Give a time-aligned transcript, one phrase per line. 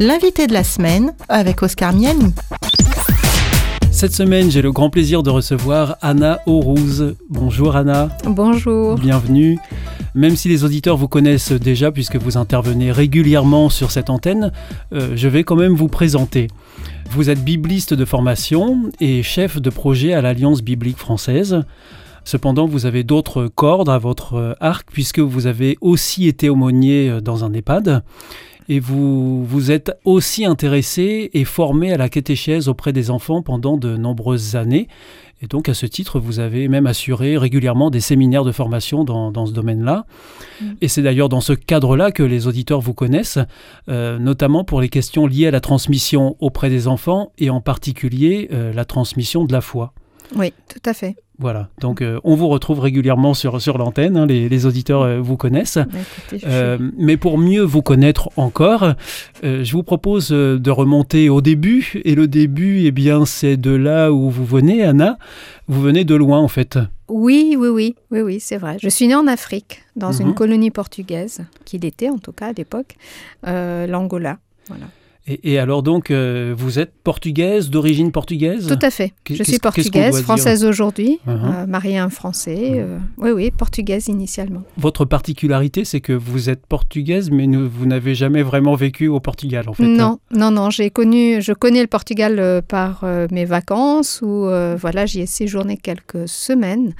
[0.00, 2.34] L'invité de la semaine avec Oscar Miani.
[3.92, 7.14] Cette semaine, j'ai le grand plaisir de recevoir Anna Aurouz.
[7.30, 8.08] Bonjour Anna.
[8.26, 8.96] Bonjour.
[8.96, 9.56] Bienvenue.
[10.16, 14.50] Même si les auditeurs vous connaissent déjà puisque vous intervenez régulièrement sur cette antenne,
[14.92, 16.48] euh, je vais quand même vous présenter.
[17.10, 21.62] Vous êtes bibliste de formation et chef de projet à l'Alliance biblique française.
[22.24, 27.44] Cependant, vous avez d'autres cordes à votre arc puisque vous avez aussi été aumônier dans
[27.44, 28.02] un EHPAD
[28.68, 33.76] et vous vous êtes aussi intéressé et formé à la catéchèse auprès des enfants pendant
[33.76, 34.88] de nombreuses années.
[35.42, 39.46] Et donc, à ce titre, vous avez même assuré régulièrement des séminaires de formation dans,
[39.46, 40.06] ce domaine-là.
[40.60, 40.64] Mm.
[40.80, 43.38] Et c'est d'ailleurs dans ce cadre-là que les auditeurs vous connaissent,
[43.90, 48.48] euh, notamment pour les questions liées à la transmission auprès des enfants et en particulier
[48.52, 49.92] euh, la transmission de la foi.
[50.34, 51.16] Oui, tout à fait.
[51.40, 55.36] Voilà, donc euh, on vous retrouve régulièrement sur, sur l'antenne, hein, les, auditeurs euh, vous
[55.36, 55.78] connaissent.
[55.78, 58.94] Bah, euh, mais pour mieux vous connaître encore,
[59.42, 62.00] je vous propose de remonter au début.
[62.04, 65.18] Et le début, eh bien, c'est de là où vous venez, Anna.
[65.66, 66.78] Vous venez de loin, en fait.
[67.08, 68.76] Oui, oui, oui, oui, oui, c'est vrai.
[68.80, 70.34] Je suis née en Afrique, dans une mhm.
[70.34, 72.96] colonie portugaise, qu'il était en tout cas à l'époque,
[73.44, 74.38] l'Angola.
[74.68, 74.86] Voilà.
[75.26, 79.14] Et, alors donc, euh, vous êtes portugaise, d'origine portugaise Tout à fait.
[79.30, 81.30] Je suis portugaise, française aujourd'hui, uh-huh.
[81.30, 82.72] euh, mariée à un Français.
[82.72, 82.78] Uh-huh.
[82.78, 84.62] Euh, oui, oui, portugaise initialement.
[84.76, 89.66] Votre particularité, c'est que vous êtes portugaise, mais vous n'avez jamais vraiment vécu au Portugal,
[89.68, 89.84] en fait.
[89.84, 90.18] Non, hein.
[90.30, 90.68] non, non.
[90.68, 94.46] J'ai connu, je connais le Portugal par mes vacances, où
[94.78, 96.92] voilà, j'y ai séjourné quelques semaines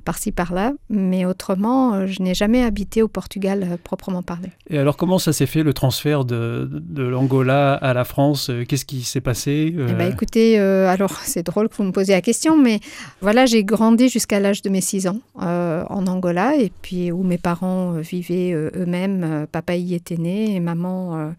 [0.00, 4.48] par-ci par-là, mais autrement, euh, je n'ai jamais habité au Portugal euh, proprement parlé.
[4.68, 8.50] Et alors, comment ça s'est fait le transfert de, de l'Angola à la France?
[8.50, 12.14] Euh, Qu'est-ce qui s'est passé eh ben, Écoutez, alors c'est drôle que vous me posiez
[12.14, 12.80] la question, mais
[13.20, 17.38] voilà, j'ai grandi jusqu'à l'âge de mes 6 ans en Angola, et puis où mes
[17.38, 19.46] parents vivaient eux-mêmes.
[19.50, 21.32] papa y était né et maman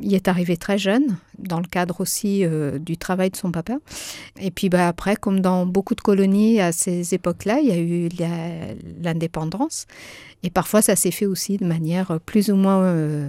[0.00, 2.44] y est arrivée très jeune, dans le cadre aussi
[2.80, 3.74] du travail de son papa.
[4.40, 7.78] Et puis bah, après, comme dans beaucoup de colonies à ces époques-là, il y a
[7.78, 7.99] eu
[9.02, 9.86] l'indépendance.
[10.42, 13.28] Et parfois, ça s'est fait aussi de manière plus ou moins euh,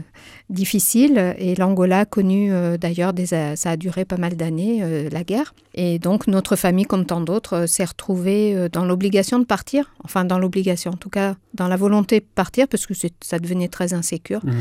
[0.50, 1.36] difficile.
[1.38, 3.14] Et l'Angola a connu, euh, d'ailleurs,
[3.56, 5.54] ça a duré pas mal d'années, euh, la guerre.
[5.74, 9.94] Et donc, notre famille, comme tant d'autres, s'est retrouvée dans l'obligation de partir.
[10.04, 13.70] Enfin, dans l'obligation, en tout cas, dans la volonté de partir, parce que ça devenait
[13.70, 14.46] très insécure.
[14.46, 14.52] Mmh.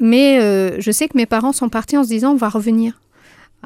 [0.00, 3.00] Mais je sais que mes parents sont partis en se disant, on va revenir.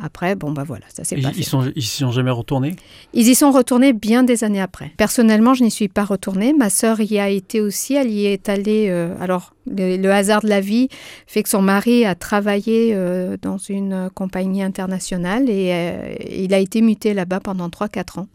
[0.03, 2.77] Après, bon, bah voilà, ça s'est pas ils Sont, ils sont jamais retournés?
[3.13, 4.93] Ils y sont retournés bien des années après.
[4.97, 6.53] Personnellement, je n'y suis pas retournée.
[6.53, 7.95] Ma sœur y a été aussi.
[7.95, 8.89] Elle y est allée.
[8.91, 10.89] Euh, alors, le, hasard de la vie
[11.27, 16.59] fait que son mari a travaillé euh, dans une compagnie internationale et euh, il a
[16.59, 18.29] été muté là-bas pendant 3-4 ans.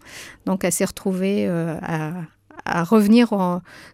[0.46, 2.12] Donc, elle s'est retrouvée à,
[2.66, 3.34] à revenir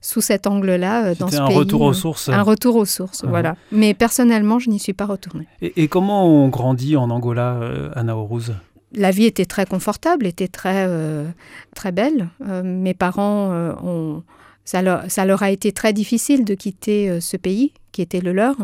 [0.02, 1.58] sous cet angle-là euh, dans ce un pays.
[1.58, 2.30] Retour aux sources.
[2.30, 3.30] Un retour aux sources, uh-huh.
[3.30, 3.56] voilà.
[3.72, 5.48] Mais personnellement, je n'y suis pas retournée.
[5.62, 8.54] Et, comment on grandit en Angola, euh, Orouz
[8.92, 11.30] la vie était très confortable, était très, euh,
[11.76, 12.30] très belle.
[12.64, 13.52] mes parents,
[13.84, 14.24] ont,
[14.66, 18.34] ça, leur, ça, leur, a été très difficile de quitter ce pays qui était le
[18.34, 18.56] leur,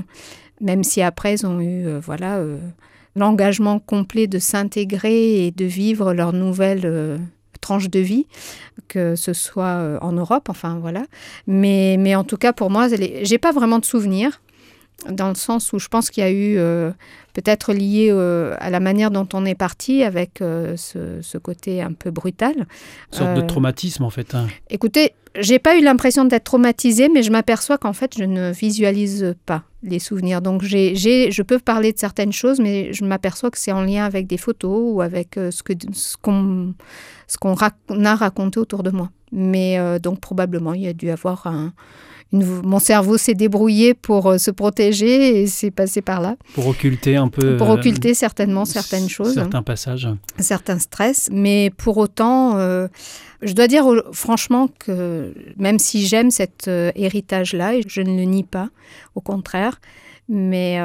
[0.62, 2.40] même si après ils ont eu voilà,
[3.16, 7.20] l'engagement complet de s'intégrer et de vivre leur nouvelle
[7.66, 8.28] tranche de vie,
[8.88, 11.04] que ce soit euh, en Europe, enfin voilà.
[11.48, 12.88] Mais, mais en tout cas, pour moi,
[13.24, 14.40] j'ai pas vraiment de souvenirs,
[15.10, 16.92] dans le sens où je pense qu'il y a eu, euh,
[17.34, 22.12] peut-être lié euh, à la manière dont on est parti, avec ce, côté un peu
[22.12, 22.56] brutal.
[23.12, 24.36] Une sorte de traumatisme, en fait.
[24.36, 24.46] Hein.
[24.70, 29.36] Écoutez, j'ai pas eu l'impression d'être traumatisée, mais je m'aperçois qu'en fait, je ne visualise
[29.48, 30.42] pas les souvenirs.
[30.42, 34.06] Donc, j'ai, je peux parler de certaines choses, mais je m'aperçois que c'est en lien
[34.06, 36.74] avec des photos ou avec ce, que, ce qu'on
[37.28, 39.10] ce a raconté autour de moi.
[39.32, 41.74] Mais euh, donc probablement, il y a dû avoir un...
[42.32, 46.36] mon cerveau s'est débrouillé pour euh, se protéger et c'est passé par là.
[46.54, 47.58] Pour occulter un peu.
[47.58, 49.36] Pour occulter certainement certaines choses.
[49.36, 50.10] Certains passages.
[50.40, 51.30] Certains stress.
[51.32, 52.88] Mais pour autant, euh,
[53.42, 58.44] je dois dire franchement que même si j'aime cet héritage-là, et je ne le nie
[58.44, 58.70] pas,
[59.16, 59.80] au contraire,
[60.28, 60.80] mais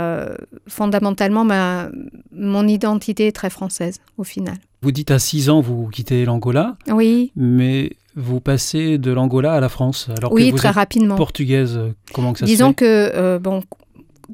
[0.67, 1.89] fondamentalement, ma,
[2.33, 4.57] mon identité est très française au final.
[4.83, 6.77] Vous dites à 6 ans, vous quittez l'Angola.
[6.89, 7.33] Oui.
[7.37, 10.09] Mais vous passez de l'Angola à la France.
[10.17, 11.17] Alors oui, que vous très êtes rapidement.
[11.17, 11.79] Portugaise,
[12.13, 13.63] comment que ça Disons se fait que euh, bon,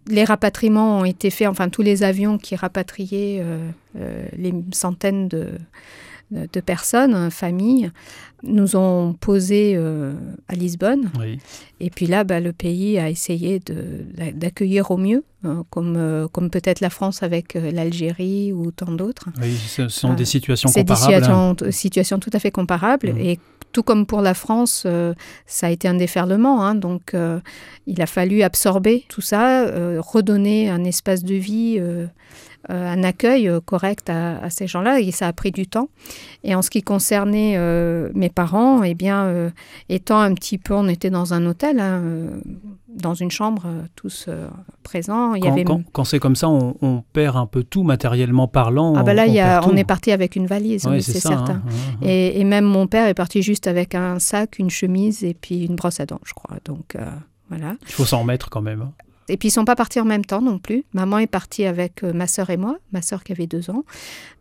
[0.09, 3.69] les rapatriements ont été faits, enfin tous les avions qui rapatriaient euh,
[3.99, 5.53] euh, les centaines de,
[6.31, 7.91] de personnes, familles,
[8.43, 9.77] nous ont posé
[10.49, 11.11] à Lisbonne.
[11.81, 13.61] Et puis là, bah, le pays a essayé
[14.35, 19.29] d'accueillir au mieux, hein, comme, comme peut-être la France avec l'Algérie ou tant d'autres.
[19.41, 21.57] Oui, ce sont des situations comparables.
[21.59, 23.15] C'est des situations, tout à fait comparables.
[23.15, 23.19] Mmh.
[23.19, 23.39] Et
[23.77, 24.87] tout comme pour la France,
[25.45, 26.65] ça a été un déferlement.
[26.65, 27.15] Hein, donc,
[27.87, 29.67] il a fallu absorber tout ça,
[29.99, 32.07] redonner un espace de vie euh,
[32.69, 35.89] un accueil euh, correct à, ces gens-là et ça a pris du temps.
[36.45, 39.53] Et en ce qui concernait euh, mes parents, eh bien,
[39.89, 42.03] étant un petit peu, on était dans un hôtel, hein,
[42.89, 44.29] dans une chambre, tous
[44.83, 45.35] présents.
[45.35, 48.95] Il quand, y quand, c'est comme ça, on, perd un peu tout matériellement parlant.
[48.97, 51.63] Ah ben là, on, est parti avec une valise, c'est certain.
[51.67, 55.35] Hein, et, et, même mon père est parti juste avec un sac, une chemise et
[55.35, 56.57] puis une brosse à dents, je crois.
[56.65, 56.97] Donc
[57.49, 57.77] voilà.
[57.83, 58.91] Il faut s'en remettre quand même.
[59.29, 60.85] Et puis ils sont pas partis en même temps non plus.
[60.93, 63.85] Maman est partie avec euh, ma sœur et moi, ma sœur qui avait deux ans,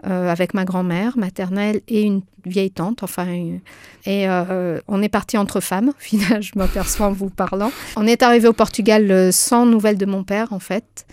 [0.06, 3.02] euh, avec ma grand-mère maternelle et une vieille tante.
[3.02, 3.28] Enfin,
[4.06, 5.92] et euh, on est parti entre femmes.
[5.98, 7.72] Finalement, je m'aperçois en vous parlant.
[7.96, 11.06] On est arrivé au Portugal sans nouvelles de mon père en fait.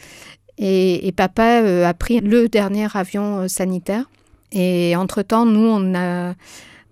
[0.59, 4.05] Et, papa a pris le dernier avion sanitaire.
[4.53, 6.35] Et entre-temps, nous, on a,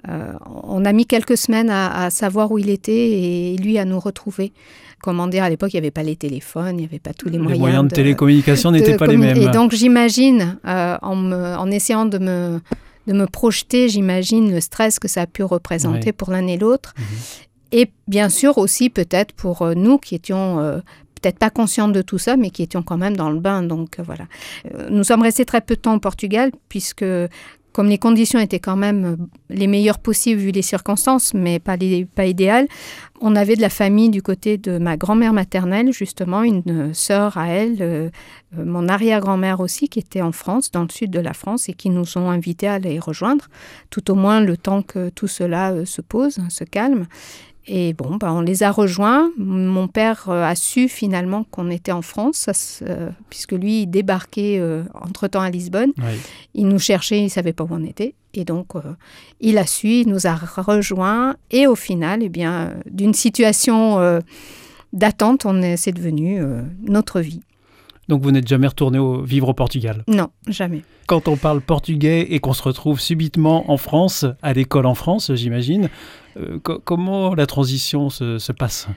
[0.08, 4.52] on a mis quelques semaines à, savoir où il était et lui à nous retrouver
[5.00, 7.28] comment dire, à l'époque, il n'y avait pas les téléphones, il n'y avait pas tous
[7.28, 7.52] les, moyens.
[7.54, 9.36] Les moyens de, télécommunication n'étaient pas les mêmes.
[9.36, 12.60] Et donc, j'imagine, euh, en, en, essayant de me,
[13.06, 16.94] de me projeter, j'imagine le stress que ça a pu représenter pour l'un et l'autre.
[16.98, 17.04] Mhm.
[17.72, 20.78] Et bien sûr aussi, peut-être pour euh, nous qui étions euh,
[21.22, 23.62] peut-être pas conscientes de tout ça, mais qui étions quand même dans le bain.
[23.62, 24.24] Donc voilà.
[24.90, 27.04] nous sommes restés très peu de temps au Portugal, puisque
[27.72, 29.16] comme les conditions étaient quand même euh,
[29.48, 32.66] les meilleures possibles vu les circonstances, mais pas, les, idéales,
[33.20, 37.48] on avait de la famille du côté de ma grand-mère maternelle, justement, une sœur à
[37.48, 38.10] elle, euh,
[38.58, 41.74] euh, mon arrière-grand-mère aussi, qui était en France, dans le sud de la France, et
[41.74, 43.46] qui nous ont invités à les rejoindre,
[43.90, 47.06] tout au moins le temps que tout cela se pose, se calme.
[47.72, 49.30] Et bon, bah, on les a rejoints.
[49.38, 54.58] Mon père euh, a su finalement qu'on était en France, euh, puisque lui, il débarquait
[54.58, 55.92] euh, entre-temps à Lisbonne.
[56.54, 58.14] Il nous cherchait, il ne savait pas où on était.
[58.34, 58.72] Et donc,
[59.40, 61.36] il a su, il nous a rejoints.
[61.52, 64.20] Et au final, eh bien, d'une situation
[64.92, 66.40] d'attente, on c'est devenu
[66.82, 67.40] notre vie.
[68.10, 70.82] Donc vous n'êtes jamais retourné au, vivre au Portugal Non, jamais.
[71.06, 75.32] Quand on parle portugais et qu'on se retrouve subitement en France, à l'école en France,
[75.34, 75.88] j'imagine,
[76.36, 78.88] euh, comment la transition se, passe?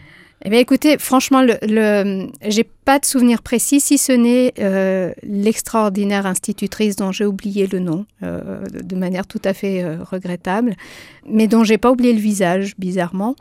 [0.44, 5.14] Eh bien, écoutez, franchement, le, le j'ai pas de souvenir précis, si ce n'est euh,
[5.22, 10.76] l'extraordinaire institutrice dont j'ai oublié le nom, euh, de manière tout à fait regrettable,
[11.30, 13.36] mais dont j'ai pas oublié le visage, bizarrement.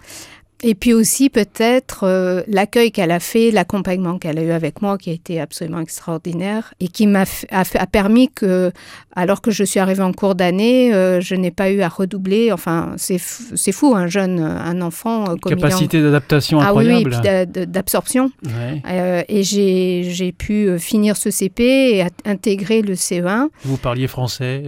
[0.64, 4.96] Et puis aussi peut-être euh, l'accueil qu'elle a fait, l'accompagnement qu'elle a eu avec moi
[4.96, 8.70] qui a été absolument extraordinaire et qui m'a a, a, permis que,
[9.16, 12.52] alors que je suis arrivée en cours d'année, euh, je n'ai pas eu à redoubler.
[12.52, 13.18] Enfin, c'est
[13.72, 15.30] fou, un jeune, un enfant.
[15.30, 17.12] Euh, Capacité d'adaptation incroyable.
[17.24, 18.30] Ah oui, d'absorption.
[18.44, 19.24] Ouais.
[19.28, 23.48] et j'ai pu finir ce CP et intégrer le CE1.
[23.64, 24.62] Vous parliez français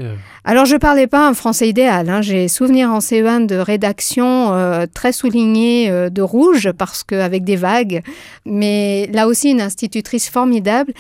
[0.45, 2.11] Alors je parlais pas un français idéal.
[2.11, 2.21] Hein.
[2.21, 4.53] J'ai souvenir en CE1 de rédaction
[4.93, 8.03] très souligné euh, de rouge parce qu'avec des vagues.
[8.45, 10.93] Mais là aussi, une institutrice formidable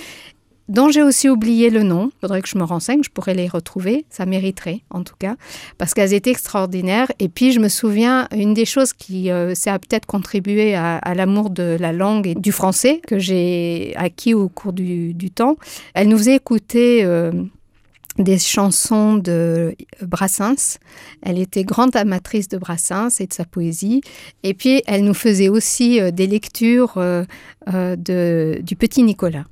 [0.68, 2.10] dont j'ai aussi oublié le nom.
[2.16, 4.06] Il faudrait que je me renseigne, je pourrais les retrouver.
[4.08, 5.36] Ça mériterait, en tout cas,
[5.78, 7.10] parce qu'elles étaient extraordinaires.
[7.18, 11.50] Et puis, je me souviens, une des choses qui euh, a peut-être contribué à, l'amour
[11.50, 15.56] de la langue et du français que j'ai acquis au cours du, temps,
[15.94, 17.04] elle nous faisait écouter...
[17.04, 17.32] Euh,
[18.18, 20.78] des chansons de Brassens.
[21.22, 24.02] Elle était grande amatrice de Brassens et de sa poésie.
[24.42, 27.24] Et puis, elle nous faisait aussi euh, des lectures euh,
[27.72, 29.44] euh, de, du petit Nicolas.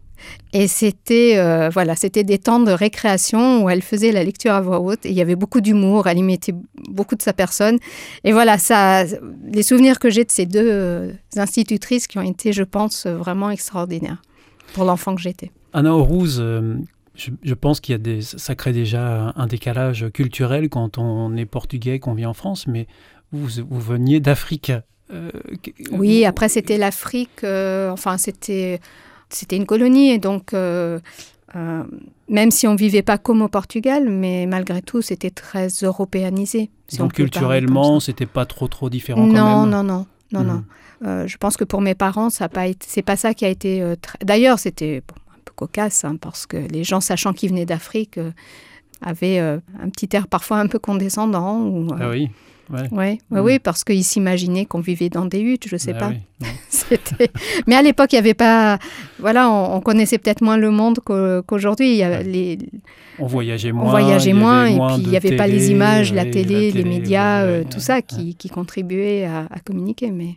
[0.52, 1.36] Et c'était
[1.70, 5.04] voilà, c'était des temps de récréation où elle faisait la lecture à voix haute.
[5.04, 6.54] Et il y avait beaucoup d'humour, elle y mettait
[6.88, 7.78] beaucoup de sa personne.
[8.22, 12.62] Et voilà, ça, les souvenirs que j'ai de ces deux institutrices qui ont été, je
[12.62, 14.22] pense, vraiment extraordinaires
[14.74, 15.50] pour l'enfant que j'étais.
[15.72, 16.40] Anna Orouz,
[17.14, 21.44] je, pense qu'il y a des, ça crée déjà un décalage culturel quand on est
[21.44, 22.86] portugais, qu'on vit en France, mais
[23.32, 24.72] vous, vous veniez d'Afrique.
[25.12, 25.30] Euh,
[25.90, 28.80] oui, après c'était l'Afrique, euh, enfin c'était
[29.28, 30.98] c'était une colonie et donc euh,
[32.28, 36.70] même si on vivait pas comme au Portugal, mais malgré tout c'était très européanisé.
[36.96, 39.26] donc culturellement, c'était pas trop trop différent.
[39.26, 39.70] Non, quand même.
[39.70, 40.64] non, non, non, non.
[41.02, 41.26] Hmm.
[41.26, 43.84] je pense que pour mes parents, ça pas c'est pas ça qui a été.
[44.22, 45.02] D'ailleurs, c'était
[45.52, 48.30] cocasse, hein, parce que les gens, sachant qu'ils venaient d'Afrique, euh,
[49.00, 51.60] avaient euh, un petit air parfois un peu condescendant.
[51.60, 52.30] Ou, euh, ah oui
[52.90, 53.18] Ouais.
[53.28, 53.40] Mm.
[53.40, 56.12] oui, parce qu'ils s'imaginaient qu'on vivait dans des huttes, je ne sais ah pas.
[57.66, 58.78] Mais à l'époque, il n'y avait pas.
[59.18, 61.98] Voilà, on, connaissait peut-être moins le monde qu'aujourd'hui.
[61.98, 62.58] Les...
[63.18, 63.84] On voyageait moins.
[63.84, 67.62] On voyageait moins, et puis il n'y avait pas les images, la télé, les médias,
[67.64, 70.10] tout ça qui, qui contribuaient à, à, communiquer.
[70.10, 70.36] Mais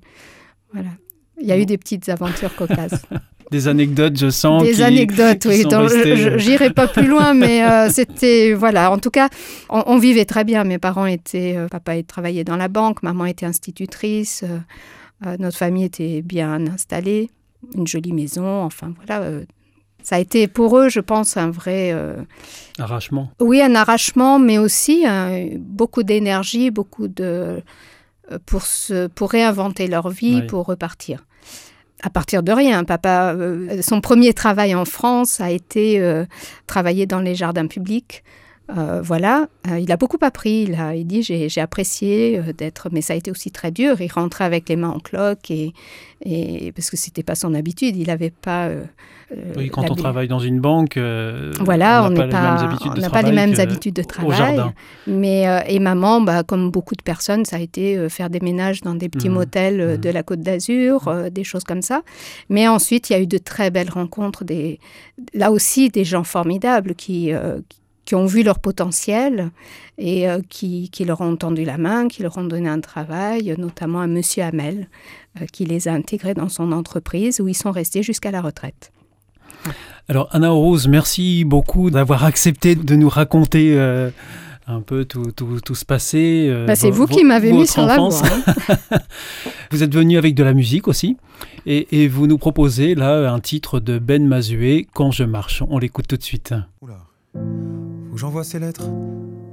[0.74, 0.90] voilà,
[1.40, 3.06] il y a eu des petites aventures cocasses.
[3.52, 4.64] Des anecdotes, je sens.
[4.64, 5.66] Des anecdotes, oui.
[6.38, 8.54] J'irai pas plus loin, mais euh, c'était.
[8.54, 9.30] Voilà, en tout cas,
[9.70, 10.64] on, vivait très bien.
[10.64, 11.56] Mes parents étaient.
[11.58, 14.44] Euh, papa travaillait dans la banque, maman était institutrice.
[15.26, 17.30] Euh, notre famille était bien installée.
[17.76, 19.28] Une jolie maison, enfin voilà.
[20.04, 21.96] ça a été pour eux, je pense, un vrai.
[22.78, 23.32] arrachement.
[23.40, 25.04] Oui, un arrachement, mais aussi
[25.58, 27.62] beaucoup d'énergie, beaucoup de.
[28.48, 31.24] Pour, se, pour réinventer leur vie, pour repartir
[32.04, 32.84] à partir de rien.
[32.84, 36.26] Papa, euh, son premier travail en France a été euh,
[36.68, 38.24] travailler dans les jardins publics.
[38.76, 39.48] Euh, voilà,
[39.80, 40.66] il a beaucoup appris.
[40.68, 44.02] Il, a, il dit j'ai apprécié d'être, mais ça a été aussi très dur.
[44.02, 45.74] Il rentrait avec les mains en cloque et,
[46.22, 47.96] et parce que c'était pas son habitude.
[47.96, 48.70] Il n'avait pas
[49.32, 53.60] euh, oui, quand on travaille dans une banque, euh, voilà, on n'a pas, les mêmes
[53.60, 54.62] habitudes de travail.
[55.08, 58.82] Mais euh, et maman, bah, comme beaucoup de personnes, ça a été faire des ménages
[58.82, 59.34] dans des petits mmh.
[59.34, 59.98] motels mmh.
[59.98, 62.04] de la Côte d'Azur, des choses comme ça.
[62.50, 64.80] Mais ensuite, il y a eu de très belles rencontres, des,
[65.34, 67.32] là aussi des gens formidables qui
[67.70, 67.80] qui
[68.14, 69.50] ont vu leur potentiel
[69.98, 74.02] et qui, qui, leur ont tendu la main, qui leur ont donné un travail, notamment
[74.02, 74.90] un monsieur Hamel,
[75.52, 78.92] qui les a intégrés dans son entreprise où ils sont restés jusqu'à la retraite.
[80.08, 84.12] Alors Anna Rose, merci beaucoup d'avoir accepté de nous raconter euh,
[84.68, 86.48] un peu tout, tout, tout ce passé.
[86.48, 88.22] Euh, bah, c'est vous qui m'avez mis sur la voie.
[88.24, 89.00] Hein.
[89.72, 91.18] vous êtes venu avec de la musique aussi
[91.66, 95.64] et, et, vous nous proposez là un titre de Ben Mazué, Quand je marche.
[95.68, 96.54] On l'écoute tout de suite.
[96.82, 97.00] Oula,
[98.16, 98.90] j'envoie ces lettres.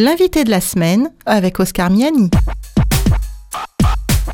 [0.00, 2.30] L'invité de la semaine avec Oscar Miani.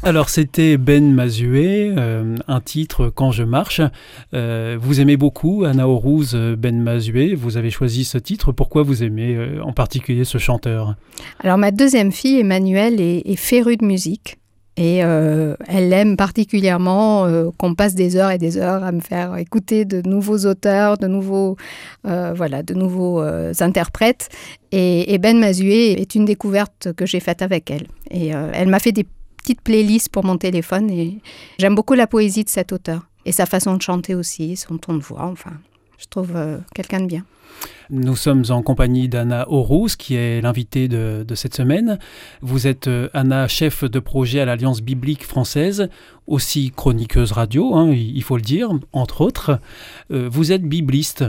[0.02, 3.80] Alors c'était Ben Mazué, euh, un titre Quand je marche.
[4.35, 7.35] Euh, vous aimez beaucoup Anna Orouz, Ben Mazué.
[7.35, 8.52] Vous avez choisi ce titre.
[8.52, 10.97] Pourquoi vous aimez euh, en particulier ce chanteur?
[11.42, 14.37] Alors ma deuxième fille, Emmanuelle, est, est férue de musique.
[14.76, 17.28] Et elle aime particulièrement
[17.59, 21.07] qu'on passe des heures et des heures à me faire écouter de nouveaux auteurs, de
[21.07, 21.57] nouveaux,
[22.02, 23.23] voilà, de nouveaux
[23.61, 24.31] interprètes.
[24.73, 27.87] Et, et, Ben Mazué est une découverte que j'ai faite avec elle.
[28.11, 29.07] Et elle m'a fait des
[29.45, 31.19] petite playlist pour mon téléphone et
[31.59, 34.95] j'aime beaucoup la poésie de cet auteur et sa façon de chanter aussi, son ton
[34.95, 35.26] de voix.
[35.26, 35.52] Enfin,
[36.04, 37.25] je trouve euh, quelqu'un de bien.
[37.88, 41.99] Nous sommes en compagnie d'Anna Horous, qui est l'invitée de, cette semaine.
[42.42, 45.88] Vous êtes, euh, Anna, chef de projet à l'Alliance biblique française,
[46.26, 49.61] aussi chroniqueuse radio, hein, il faut le dire, entre autres.
[50.11, 51.25] Euh, vous êtes bibliste.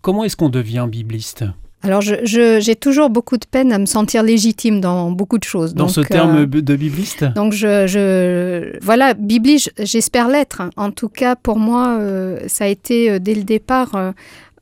[0.00, 1.44] comment est-ce qu'on devient bibliste?
[1.82, 5.74] Alors, j'ai toujours beaucoup de peine à me sentir légitime dans beaucoup de choses.
[5.74, 7.24] Dans ce terme euh, de bibliste?
[7.34, 10.62] Donc, je, je voilà, bibliste, j'espère l'être.
[10.76, 14.14] En tout cas, pour moi, euh, ça a été euh, dès le départ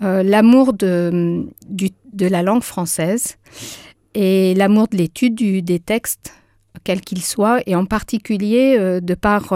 [0.02, 3.36] l'amour de, de la langue française
[4.14, 6.32] et l'amour de l'étude des textes,
[6.84, 9.52] quels qu'ils soient, et en particulier de par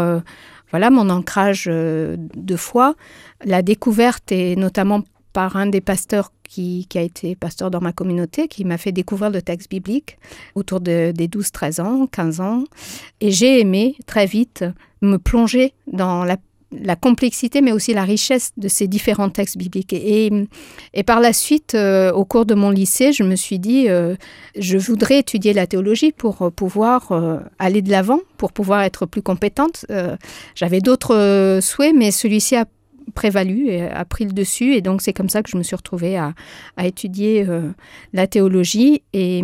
[0.71, 2.95] voilà mon ancrage de foi,
[3.47, 5.03] la découverte et notamment
[5.35, 9.31] par un des pasteurs qui, a été pasteur dans ma communauté, qui m'a fait découvrir
[9.31, 10.17] le texte biblique
[10.55, 12.65] autour de, des 12-13 ans, 15 ans.
[13.21, 14.65] Et j'ai aimé très vite
[15.03, 16.37] me plonger dans la,
[16.97, 19.93] complexité, mais aussi la richesse de ces différents textes bibliques.
[19.93, 20.31] Et,
[21.05, 24.15] par la suite, euh, au cours de mon lycée, je me suis dit, euh,
[24.57, 29.23] je voudrais étudier la théologie pour pouvoir euh, aller de l'avant, pour pouvoir être plus
[29.23, 29.85] compétente.
[30.55, 32.67] J'avais d'autres souhaits, mais celui-ci a
[33.15, 34.75] prévalu et a pris le dessus.
[34.75, 36.35] Et donc, c'est comme ça que je me suis retrouvée à,
[36.83, 37.71] étudier euh,
[38.13, 39.43] la théologie et,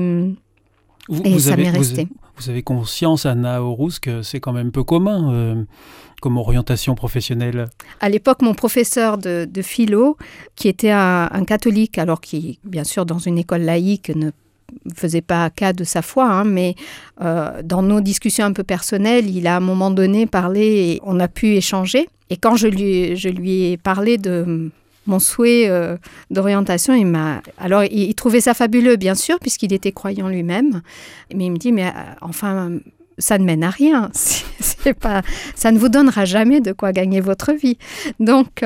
[1.09, 2.06] vous, ça m'est resté.
[2.37, 5.65] Vous, avez conscience, Anna Horus, que c'est quand même peu commun euh,
[6.21, 7.67] comme orientation professionnelle?
[8.00, 10.17] À l'époque, mon professeur de, philo,
[10.56, 14.30] qui était un, catholique, alors qui, bien sûr, dans une école laïque, ne
[14.95, 16.75] faisait pas cas de sa foi, hein, mais
[17.23, 21.00] euh, dans nos discussions un peu personnelles, il a à un moment donné parlé et
[21.04, 22.09] on a pu échanger.
[22.30, 24.71] Et quand je lui, je lui ai parlé de
[25.06, 25.97] mon souhait euh,
[26.30, 27.43] d'orientation, il m'a.
[27.59, 30.83] Alors, il, trouvait ça fabuleux, bien sûr, puisqu'il était croyant lui-même.
[31.35, 32.78] Mais il me dit, mais euh, enfin,
[33.19, 34.11] ça ne mène à rien.
[34.15, 35.23] C'est pas,
[35.54, 37.76] ça ne vous donnera jamais de quoi gagner votre vie.
[38.19, 38.63] Donc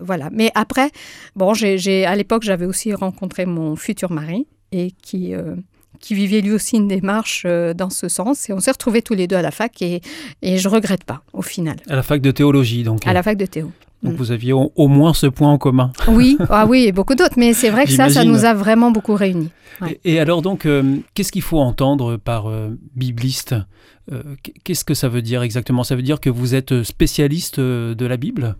[0.00, 0.28] voilà.
[0.32, 0.90] Mais après,
[1.36, 5.54] bon, j'ai, à l'époque, j'avais aussi rencontré mon futur mari et qui, euh,
[6.00, 8.48] qui vivait lui aussi une démarche euh, dans ce sens.
[8.48, 10.00] Et on s'est retrouvés tous les deux à la fac et,
[10.42, 11.76] et je regrette pas au final.
[11.88, 13.06] À la fac de théologie, donc.
[13.06, 13.70] À la fac de théo.
[14.02, 14.16] Donc mm.
[14.16, 15.92] vous aviez au, moins ce point en commun.
[16.08, 17.38] Oui, ah oui, et beaucoup d'autres.
[17.38, 19.50] Mais c'est vrai que ça, ça nous a vraiment beaucoup réunis.
[20.04, 22.50] Et, alors donc, euh, qu'est-ce qu'il faut entendre par
[22.94, 23.54] bibliste
[24.62, 25.82] Qu'est-ce que ça veut dire exactement?
[25.82, 28.56] Ça veut dire que vous êtes spécialiste de la Bible?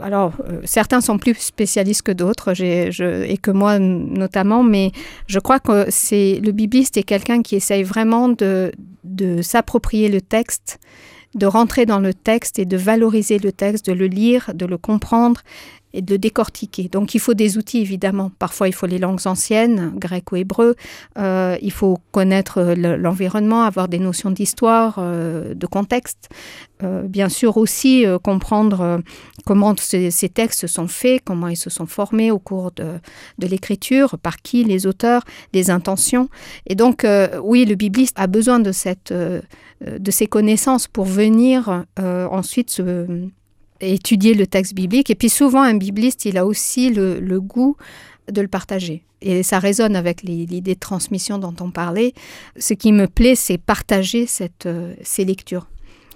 [0.00, 4.92] Alors, euh, certains sont plus spécialistes que d'autres, et que moi notamment, mais
[5.26, 8.72] je crois que c'est le bibliste est quelqu'un qui essaye vraiment de,
[9.04, 10.78] de s'approprier le texte,
[11.34, 14.78] de rentrer dans le texte et de valoriser le texte, de le lire, de le
[14.78, 15.42] comprendre
[15.96, 16.88] et de décortiquer.
[16.88, 18.30] Donc il faut des outils évidemment.
[18.38, 20.76] Parfois il faut les langues anciennes, grec ou hébreu.
[21.18, 26.28] Euh, il faut connaître l'environnement, avoir des notions d'histoire, euh, de contexte.
[26.82, 29.00] Euh, bien sûr aussi comprendre
[29.46, 33.00] comment ces, textes sont faits, comment ils se sont formés au cours de,
[33.38, 35.22] de l'écriture, par qui, les auteurs,
[35.54, 36.28] les intentions.
[36.66, 37.06] Et donc
[37.42, 43.06] oui, le bibliste a besoin de, cette, de ces connaissances pour venir ensuite se
[43.80, 45.10] étudier le texte biblique.
[45.10, 47.76] Et puis souvent, un bibliste, il a aussi le, goût
[48.30, 49.02] de le partager.
[49.22, 52.12] Et ça résonne avec l'idée de transmission dont on parlait.
[52.58, 55.68] Ce qui me plaît, c'est partager cette, euh, ces lectures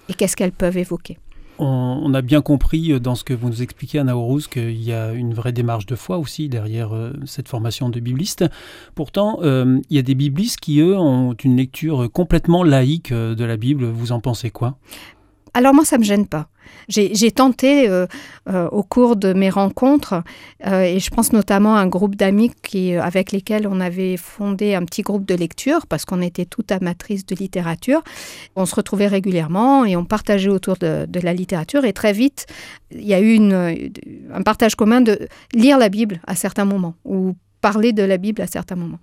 [0.09, 1.19] et qu'est-ce qu'elles peuvent évoquer.
[1.63, 4.95] On, a bien compris euh, dans ce que vous nous expliquez, Anna Horus, qu'il y
[4.95, 8.45] a une vraie démarche de foi aussi derrière euh, cette formation de bibliste.
[8.95, 13.57] Pourtant, il y a des biblistes qui, eux, ont une lecture complètement laïque de la
[13.57, 13.85] Bible.
[13.85, 14.79] Vous en pensez quoi?
[15.55, 16.49] Alors moi, ça me gêne pas.
[16.89, 18.07] J'ai tenté euh,
[18.49, 20.23] euh, au cours de mes rencontres,
[20.67, 22.53] euh, et je pense notamment à un groupe d'amis
[23.01, 27.25] avec lesquels on avait fondé un petit groupe de lecture, parce qu'on était toutes amatrices
[27.27, 28.03] de littérature.
[28.57, 32.47] On se retrouvait régulièrement et on partageait autour de, la littérature, et très vite,
[32.93, 33.39] il y a eu
[34.33, 38.43] un partage commun de lire la Bible à certains moments, ou parler de la Bible
[38.43, 39.01] à certains moments.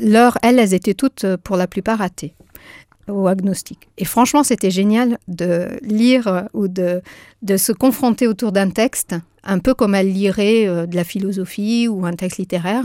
[0.00, 2.34] L'heure, elles, elles étaient toutes pour la plupart athées.
[3.08, 3.88] Ou agnostique.
[3.98, 7.02] Et franchement, c'était génial de lire euh, ou de,
[7.42, 9.14] de se confronter autour d'un texte,
[9.44, 12.84] un peu comme elle lirait euh, de la philosophie ou un texte littéraire.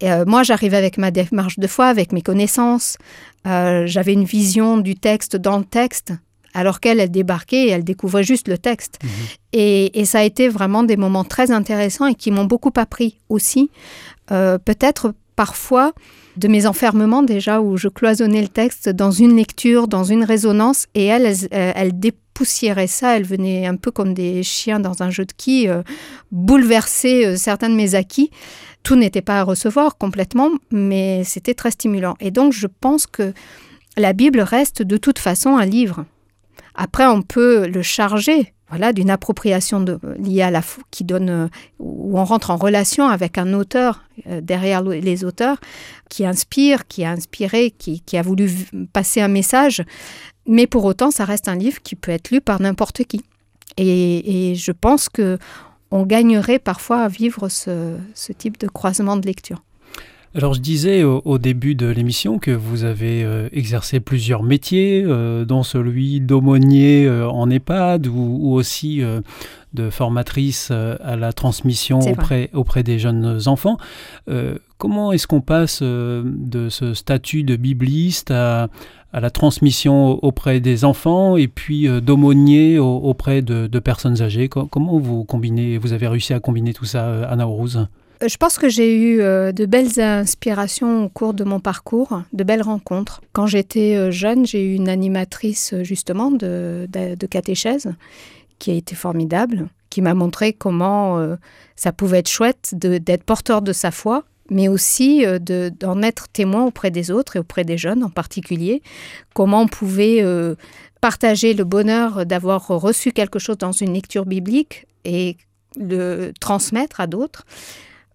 [0.00, 2.96] Et, euh, moi, j'arrivais avec ma démarche de foi, avec mes connaissances.
[3.44, 6.12] J'avais une vision du texte dans le texte,
[6.52, 8.98] alors qu'elle, elle débarquait et elle découvrait juste le texte.
[9.02, 9.10] Mhm.
[9.54, 13.18] Et, et, ça a été vraiment des moments très intéressants et qui m'ont beaucoup appris
[13.30, 13.70] aussi.
[14.26, 15.92] Peut-être parfois
[16.36, 20.88] de mes enfermements déjà, où je cloisonnais le texte dans une lecture, dans une résonance,
[20.96, 25.24] et elle, elle, dépoussiérait ça, elle venait un peu comme des chiens dans un jeu
[25.24, 25.82] de quilles, euh,
[26.32, 28.32] bouleverser euh, certains de mes acquis.
[28.82, 32.16] Tout n'était pas à recevoir complètement, mais c'était très stimulant.
[32.18, 33.32] Et donc je pense que
[33.96, 36.04] la Bible reste de toute façon un livre.
[36.74, 41.48] Après, on peut le charger voilà, d'une appropriation de, liée à la qui donne euh,
[41.78, 45.58] où on rentre en relation avec un auteur euh, derrière les auteurs
[46.10, 48.50] qui inspire, qui a inspiré, qui, qui, a voulu
[48.92, 49.82] passer un message.
[50.46, 53.22] Mais pour autant, ça reste un livre qui peut être lu par n'importe qui.
[53.76, 55.38] Et, et, je pense que
[55.90, 59.62] on gagnerait parfois à vivre ce, ce type de croisement de lecture.
[60.34, 65.46] Alors je disais au, début de l'émission que vous avez euh, exercé plusieurs métiers, euh,
[65.46, 69.02] dont celui d'aumônier euh, en EHPAD ou, aussi
[69.72, 73.76] de formatrice à la transmission auprès, auprès des jeunes enfants.
[74.76, 78.68] comment est-ce qu'on passe de ce statut de bibliste à,
[79.12, 84.48] à la transmission auprès des enfants et puis d'aumônier auprès de, de, personnes âgées?
[84.48, 87.86] Comment vous combinez, vous avez réussi à combiner tout ça, Anna Rose
[88.26, 92.44] je pense que j'ai eu euh, de belles inspirations au cours de mon parcours, de
[92.44, 93.20] belles rencontres.
[93.32, 96.88] Quand j'étais euh, jeune, j'ai eu une animatrice euh, justement de,
[97.30, 97.92] catéchèse
[98.58, 101.36] qui a été formidable, qui m'a montré comment
[101.76, 105.24] ça pouvait être chouette d'être porteur de sa foi, mais aussi
[105.78, 108.82] d'en être témoin auprès des autres et auprès des jeunes en particulier,
[109.34, 110.24] comment on pouvait
[111.00, 115.36] partager le bonheur d'avoir reçu quelque chose dans une lecture biblique et
[115.76, 117.44] le transmettre à d'autres.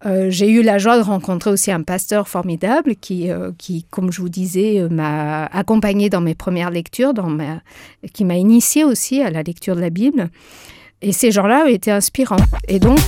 [0.06, 4.12] Euh, j'ai eu la joie de rencontrer aussi un pasteur formidable qui, euh, qui comme
[4.12, 7.62] je vous disais, euh, m'a accompagné dans mes premières lectures, dans ma,
[8.12, 10.30] qui m'a initié aussi à la lecture de la Bible.
[11.00, 12.36] Et ces gens-là ont été inspirants.
[12.68, 13.00] Et donc,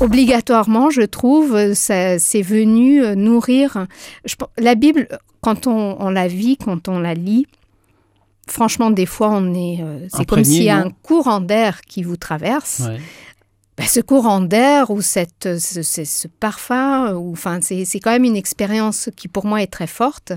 [0.00, 3.86] obligatoirement, je trouve, c'est venu nourrir.
[4.24, 5.06] Je, la Bible,
[5.42, 7.46] quand on, on, la vit, quand on la lit,
[8.46, 9.84] franchement, des fois, on est.
[10.14, 12.84] c'est comme s'il y a un courant d'air qui vous traverse.
[12.86, 13.00] Ouais.
[13.78, 19.08] Ben, ce courant d'air ou cette, ce, parfum, ou, enfin, c'est quand même une expérience
[19.16, 20.32] qui pour moi est très forte.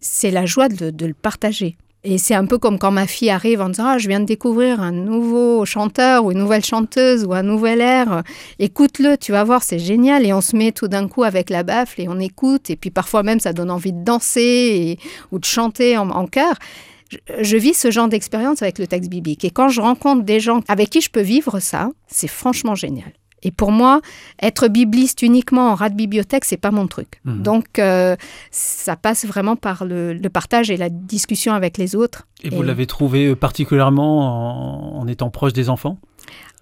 [0.00, 1.76] C'est la joie de, de, le partager.
[2.04, 4.26] Et c'est un peu comme quand ma fille arrive en disant ah, Je viens de
[4.26, 8.22] découvrir un nouveau chanteur ou une nouvelle chanteuse ou un nouvel air.
[8.58, 10.26] Écoute-le, tu vas voir, c'est génial.
[10.26, 12.68] Et on se met tout d'un coup avec la baffle et on écoute.
[12.68, 14.98] Et puis parfois même, ça donne envie de danser
[15.32, 16.54] ou de chanter en, en chœur
[17.10, 19.44] je, vis ce genre d'expérience avec le texte biblique.
[19.44, 23.12] Et quand je rencontre des gens avec qui je peux vivre ça, c'est franchement génial.
[23.42, 24.00] Et pour moi,
[24.42, 27.20] être bibliste uniquement en rat de bibliothèque, c'est pas mon truc.
[27.24, 27.42] Mhm.
[27.42, 28.16] Donc, euh,
[28.50, 32.26] ça passe vraiment par le, partage et la discussion avec les autres.
[32.42, 35.98] Et, vous l'avez trouvé euh, particulièrement en, étant proche des enfants?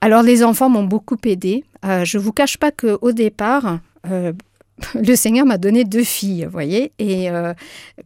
[0.03, 1.65] Alors, les enfants m'ont beaucoup aidé.
[1.87, 3.79] Euh, je vous cache pas qu'au départ,
[4.11, 4.33] euh,
[4.95, 7.55] le Seigneur m'a donné deux filles, vous voyez, et euh,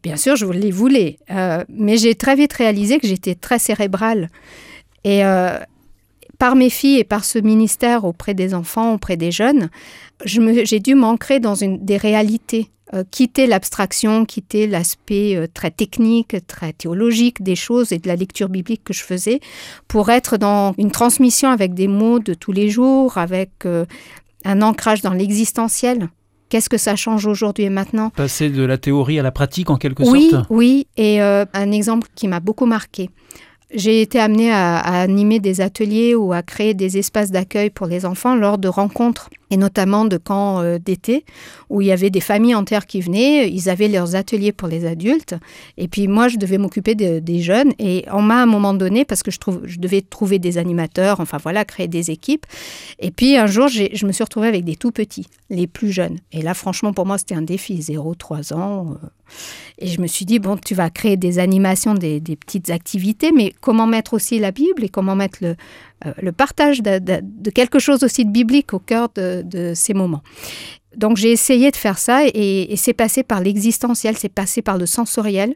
[0.03, 4.29] bien sûr, je les voulais, euh, mais j'ai très vite réalisé que j'étais très cérébrale.
[5.05, 5.59] Et euh,
[6.39, 9.69] par mes filles et par ce ministère auprès des enfants, auprès des jeunes,
[10.25, 12.69] j'ai dû m'ancrer dans une, des réalités,
[13.11, 18.83] quitter l'abstraction, quitter l'aspect très technique, très théologique des choses et de la lecture biblique
[18.85, 19.41] que je faisais,
[19.87, 23.51] pour être dans une transmission avec des mots de tous les jours, avec
[24.45, 26.09] un ancrage dans l'existentiel.
[26.51, 29.77] Qu'est-ce que ça change aujourd'hui et maintenant Passer de la théorie à la pratique en
[29.77, 33.09] quelque oui, sorte Oui, et euh, un exemple qui m'a beaucoup marqué.
[33.73, 38.05] J'ai été amenée à, animer des ateliers ou à créer des espaces d'accueil pour les
[38.05, 41.25] enfants lors de rencontres et notamment de camps euh, d'été
[41.69, 44.87] où il y avait des familles entières qui venaient, ils avaient leurs ateliers pour les
[44.87, 45.35] adultes
[45.77, 49.05] et puis moi je devais m'occuper des jeunes et on m'a à un moment donné
[49.05, 52.47] parce que je, trouve, je devais trouver des animateurs, enfin voilà, créer des équipes
[52.99, 56.19] et puis un jour je me suis retrouvée avec des tout petits, les plus jeunes
[56.33, 59.07] et là franchement pour moi c'était un défi, 0-3 ans euh.
[59.79, 63.53] Et je me suis dit bon tu vas créer des animations, des, petites activités mais
[63.61, 65.57] comment mettre aussi la Bible et comment mettre le,
[66.07, 70.23] euh, partage de, quelque chose aussi de biblique au cœur de, ces moments.
[70.97, 74.87] Donc j'ai essayé de faire ça et, c'est passé par l'existentiel, c'est passé par le
[74.87, 75.55] sensoriel.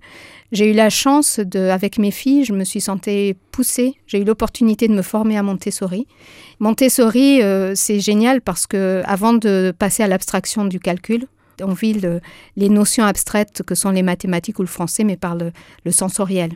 [0.53, 3.95] J'ai eu la chance de, avec mes filles, je me suis sentie poussée.
[4.07, 6.07] J'ai eu l'opportunité de me former à Montessori.
[6.61, 11.27] Montessori, euh, c'est génial parce que avant de passer à l'abstraction du calcul,
[11.63, 12.21] On vit le-
[12.57, 15.53] les notions abstraites que sont les mathématiques ou le français, mais par le,
[15.91, 16.53] sensoriel.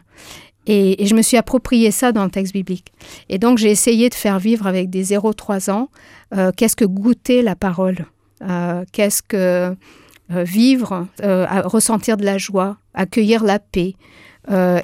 [0.66, 2.92] Et, je me suis approprié ça dans le texte biblique.
[3.28, 5.88] Et donc j'ai essayé de faire vivre avec des 0-3 ans
[6.36, 8.06] euh, qu'est-ce que goûter la parole,
[8.42, 9.74] Euh, qu'est-ce que
[10.30, 11.06] euh, vivre,
[11.64, 13.94] ressentir de la joie, accueillir la paix.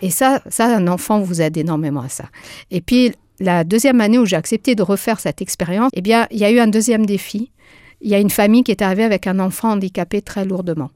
[0.03, 2.25] Et ça, ça, un enfant vous aide énormément à ça.
[2.71, 6.39] Et puis la deuxième année où j'ai accepté de refaire cette expérience, eh bien, il
[6.39, 7.51] y a eu un deuxième défi.
[8.01, 10.91] Il y a une famille qui est arrivée avec un enfant handicapé très lourdement,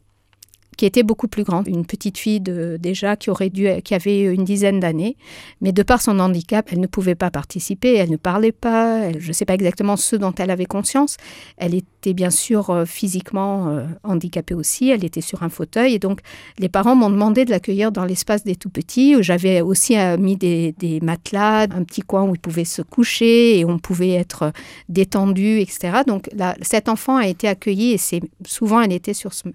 [0.78, 4.22] qui était beaucoup plus grande, une petite fille de, déjà qui aurait dû, qui avait
[4.22, 5.16] une dizaine d'années,
[5.60, 9.26] mais de par son handicap, elle ne pouvait pas participer, elle ne parlait pas, je
[9.26, 11.16] ne sais pas exactement ce dont elle avait conscience.
[11.56, 15.98] Elle était bien sûr euh, physiquement euh, handicapée aussi, elle était sur un fauteuil, et
[15.98, 16.20] donc
[16.60, 19.16] les parents m'ont demandé de l'accueillir dans l'espace des tout petits.
[19.20, 23.64] J'avais aussi euh, mis des, matelas, un petit coin où il pouvait se coucher et
[23.64, 24.52] on pouvait être
[24.88, 26.02] détendu, etc.
[26.06, 29.48] Donc là, cet enfant a été accueilli et c'est souvent elle était sur ce-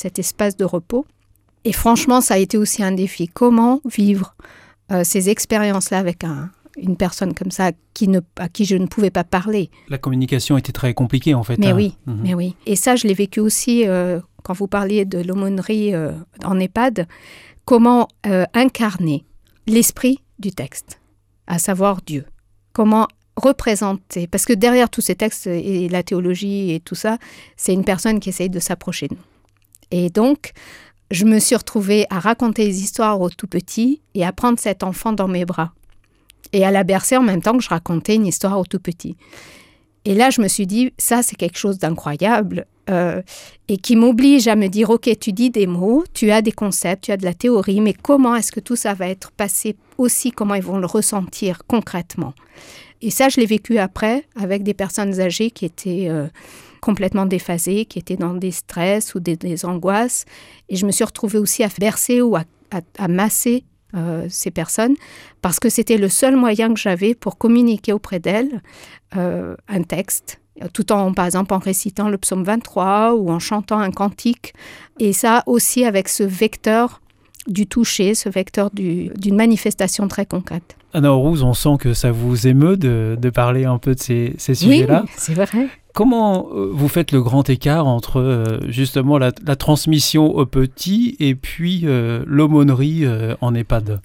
[0.00, 1.04] cet espace de repos.
[1.64, 3.28] Et franchement, ça a été aussi un défi.
[3.28, 4.34] Comment vivre
[4.92, 8.86] euh, ces expériences-là avec un- une personne comme ça qui ne, à qui je ne
[8.86, 9.70] pouvais pas parler?
[9.88, 11.58] La communication était très compliquée en fait.
[11.58, 11.76] mais hein.
[11.76, 12.20] oui, Mhm.
[12.22, 12.56] mais oui.
[12.64, 16.12] Et ça, je l'ai vécu aussi euh, quand vous parliez de l'aumônerie euh,
[16.44, 17.06] en EHPAD.
[17.66, 18.08] Comment
[18.54, 19.24] incarner
[19.66, 20.98] l'esprit du texte,
[21.46, 22.24] à savoir Dieu.
[22.72, 27.18] Comment représenter, parce que derrière tous ces textes et la théologie et tout ça,
[27.56, 29.20] c'est une personne qui essaye de s'approcher de nous.
[29.90, 30.52] Et donc,
[31.10, 34.82] je me suis retrouvée à raconter des histoires au tout petit et à prendre cet
[34.82, 35.72] enfant dans mes bras.
[36.52, 39.16] Et à la bercer en même temps que je racontais une histoire au tout petit.
[40.04, 43.22] Et là, je me suis dit, ça, c'est quelque chose d'incroyable euh,
[43.68, 47.04] et qui m'oblige à me dire, OK, tu dis des mots, tu as des concepts,
[47.04, 50.32] tu as de la théorie, mais comment est-ce que tout ça va être passé aussi,
[50.32, 52.32] comment ils vont le ressentir concrètement?
[53.02, 56.26] Et ça, je l'ai vécu après avec des personnes âgées qui étaient euh,
[56.80, 60.24] complètement déphasées, qui étaient dans des stress ou des, angoisses.
[60.68, 62.44] Et je me suis retrouvée aussi à bercer ou à,
[63.08, 63.64] masser
[63.94, 64.94] euh, ces personnes
[65.42, 68.62] parce que c'était le seul moyen que j'avais pour communiquer auprès d'elles
[69.16, 70.40] euh, un texte,
[70.72, 74.54] tout en, par exemple, en récitant le psaume 23 ou en chantant un cantique.
[75.00, 77.00] Et ça aussi avec ce vecteur
[77.48, 80.76] du toucher, ce vecteur du- d'une manifestation très concrète.
[80.92, 84.34] Anna Orouz, on sent que ça vous émeut de, de parler un peu de ces,
[84.38, 85.02] ces sujets-là.
[85.04, 85.46] Oui, c'est vrai.
[85.92, 91.16] Comment euh, vous faites le grand écart entre euh, justement la, la transmission aux petits
[91.20, 94.00] et puis euh, l'aumônerie euh, en EHPAD?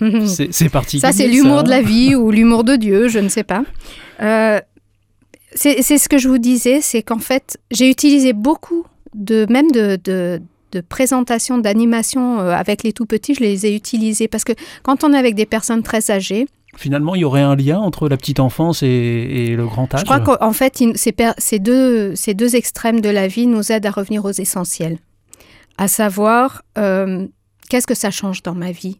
[0.26, 1.00] C'est particulier.
[1.00, 3.64] Ça, c'est l'humour hein de la vie ou l'humour de Dieu, je ne sais pas.
[4.20, 9.72] C'est c'est ce que je vous disais, c'est qu'en fait, j'ai utilisé beaucoup de même
[9.72, 10.40] de, de,
[10.72, 14.52] de présentations, d'animations euh, avec les tout petits, je les ai utilisées parce que
[14.82, 18.08] quand on est avec des personnes très âgées, Finalement, il y aurait un lien entre
[18.08, 21.32] la petite enfance et, et le grand âge je crois qu'en fait, il- ces, per-
[21.38, 24.98] ces deux, ces deux extrêmes de la vie nous aident à revenir aux essentiels,
[25.78, 27.26] à savoir euh,
[27.70, 28.98] qu'est-ce que ça change dans ma vie?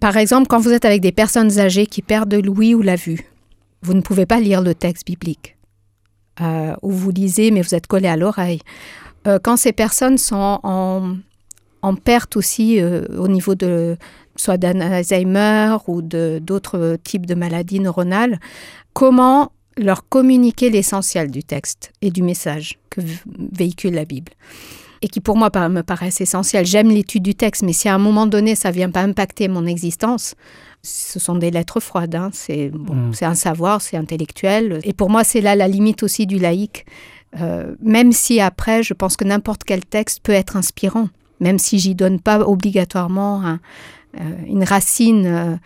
[0.00, 3.20] Par exemple, quand vous êtes avec des personnes âgées qui perdent l'ouïe ou la vue,
[3.82, 5.56] vous ne pouvez pas lire le texte biblique.
[6.40, 8.60] Euh, ou vous lisez, mais vous êtes collé à l'oreille.
[9.26, 11.16] Euh, quand ces personnes sont en,
[11.82, 13.96] en perte aussi euh, au niveau de
[14.36, 18.40] soit d'Alzheimer ou d'autres types de maladies neuronales,
[18.92, 23.00] comment leur communiquer l'essentiel du texte et du message que
[23.52, 24.32] véhicule la Bible
[25.02, 26.64] et qui pour moi me paraissent essentiels.
[26.64, 29.66] J'aime l'étude du texte, mais si à un moment donné ça vient pas impacter mon
[29.66, 30.34] existence,
[30.82, 32.14] ce sont des lettres froides.
[32.14, 32.30] hein.
[32.32, 33.12] C'est bon, Mm.
[33.14, 34.80] c'est un savoir, c'est intellectuel.
[34.84, 36.86] Et pour moi, c'est là la limite aussi du laïc.
[37.40, 41.08] Euh, même si après, je pense que n'importe quel texte peut être inspirant,
[41.40, 45.56] même si j'y donne pas obligatoirement euh, une racine euh,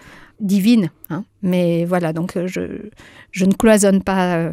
[0.41, 0.91] divine.
[1.11, 1.25] hein.
[1.43, 2.61] Mais voilà, donc je,
[3.45, 4.53] ne cloisonne pas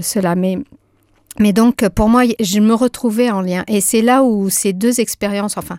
[0.00, 0.34] cela.
[0.34, 3.64] Mais, donc, pour moi, je me retrouvais en lien.
[3.68, 5.78] Et c'est là où ces deux expériences, enfin,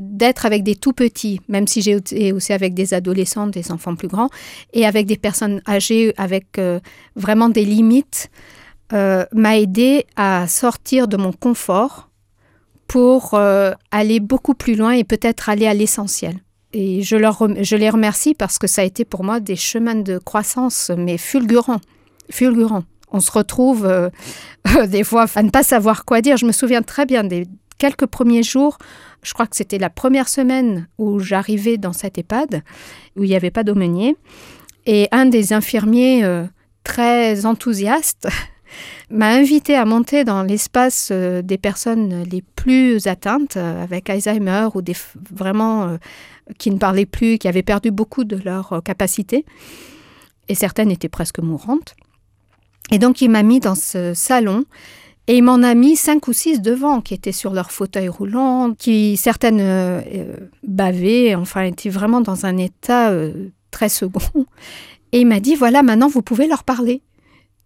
[0.00, 4.08] d'être avec des tout petits, même si j'ai aussi avec des adolescents, des enfants plus
[4.08, 4.30] grands,
[4.72, 6.60] et avec des personnes âgées avec
[7.16, 8.30] vraiment des limites,
[8.92, 12.08] euh, m'a aidé à sortir de mon confort
[12.86, 16.36] pour euh, aller beaucoup plus loin et peut-être aller à l'essentiel.
[16.72, 19.96] Et je, leur, je les remercie parce que ça a été pour moi des chemins
[19.96, 21.80] de croissance, mais fulgurants.
[22.30, 22.84] Fulgurants.
[23.10, 24.08] On se retrouve euh,
[24.86, 26.36] des fois à ne pas savoir quoi dire.
[26.36, 27.46] Je me souviens très bien des
[27.78, 28.78] quelques premiers jours.
[29.22, 32.62] Je crois que c'était la première semaine où j'arrivais dans cette EHPAD,
[33.16, 34.16] où il n'y avait pas d'aumônier.
[34.86, 36.24] Et un des infirmiers
[36.84, 38.28] très enthousiastes
[39.10, 44.68] m'a invité à monter dans l'espace euh, des personnes les plus atteintes euh, avec Alzheimer
[44.74, 44.96] ou des
[45.30, 45.96] vraiment euh,
[46.58, 49.44] qui ne parlaient plus, qui avaient perdu beaucoup de leur capacité.
[50.48, 51.96] Et certaines étaient presque mourantes.
[52.90, 54.64] Et donc il m'a mis dans ce salon
[55.26, 58.74] Et il m'en a mis cinq ou six devant, qui étaient sur leur fauteuil roulant,
[58.74, 60.02] qui certaines
[60.62, 63.12] bavaient, enfin étaient vraiment dans un état
[63.72, 64.46] très second.
[65.12, 67.02] Et il m'a dit, voilà, maintenant vous pouvez leur parler.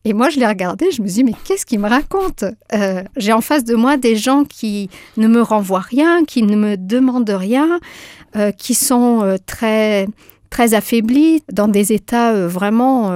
[0.06, 2.44] Et moi, je l'ai regardé, je me suis dit, mais qu'est-ce qu'il me raconte?
[2.72, 6.56] Euh, J'ai en face de moi des gens qui ne me renvoient rien, qui ne
[6.56, 7.78] me demandent rien,
[8.34, 10.06] euh, qui sont euh, très,
[10.48, 13.12] très affaiblis, dans des états vraiment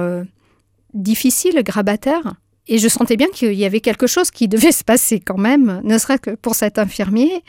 [0.93, 2.35] difficiles, grabataires.
[2.67, 5.81] Et je sentais bien qu'il y avait quelque chose qui devait se passer quand même,
[5.83, 7.43] ne serait-ce que pour cet infirmier.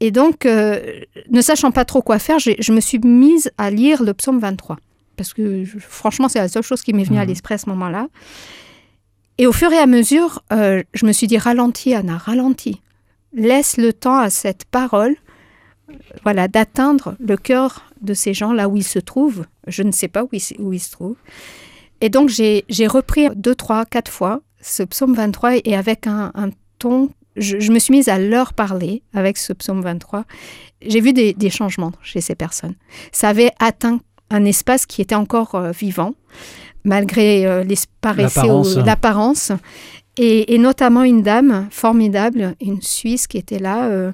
[0.00, 4.14] Et donc, ne sachant pas trop quoi faire, je me suis mise à lire le
[4.14, 4.76] psaume 23.
[5.16, 7.28] Parce que franchement, c'est la seule chose qui m'est venue à Mhm.
[7.28, 8.06] l'esprit à ce moment-là.
[9.40, 12.82] Et au fur et à mesure, euh, je me suis dit, ralentis, Anna, ralentis.
[13.32, 15.16] Laisse le temps à cette parole
[15.88, 19.46] euh, voilà, d'atteindre le cœur de ces gens là où ils se trouvent.
[19.66, 21.16] Je ne sais pas où ils, se- trouvent.
[22.02, 26.50] Et donc, j'ai repris deux, trois, quatre fois ce psaume 23 et avec un, un
[26.78, 30.26] ton, je, je me suis mise à leur parler avec ce psaume 23.
[30.82, 32.74] J'ai vu des, des changements chez ces personnes.
[33.10, 36.12] Ça avait atteint un espace qui était encore euh, vivant,
[36.84, 38.76] malgré euh, les L'apparence.
[38.76, 39.52] l'apparence.
[40.18, 44.12] Et, et notamment une dame formidable, une Suisse qui était là, euh,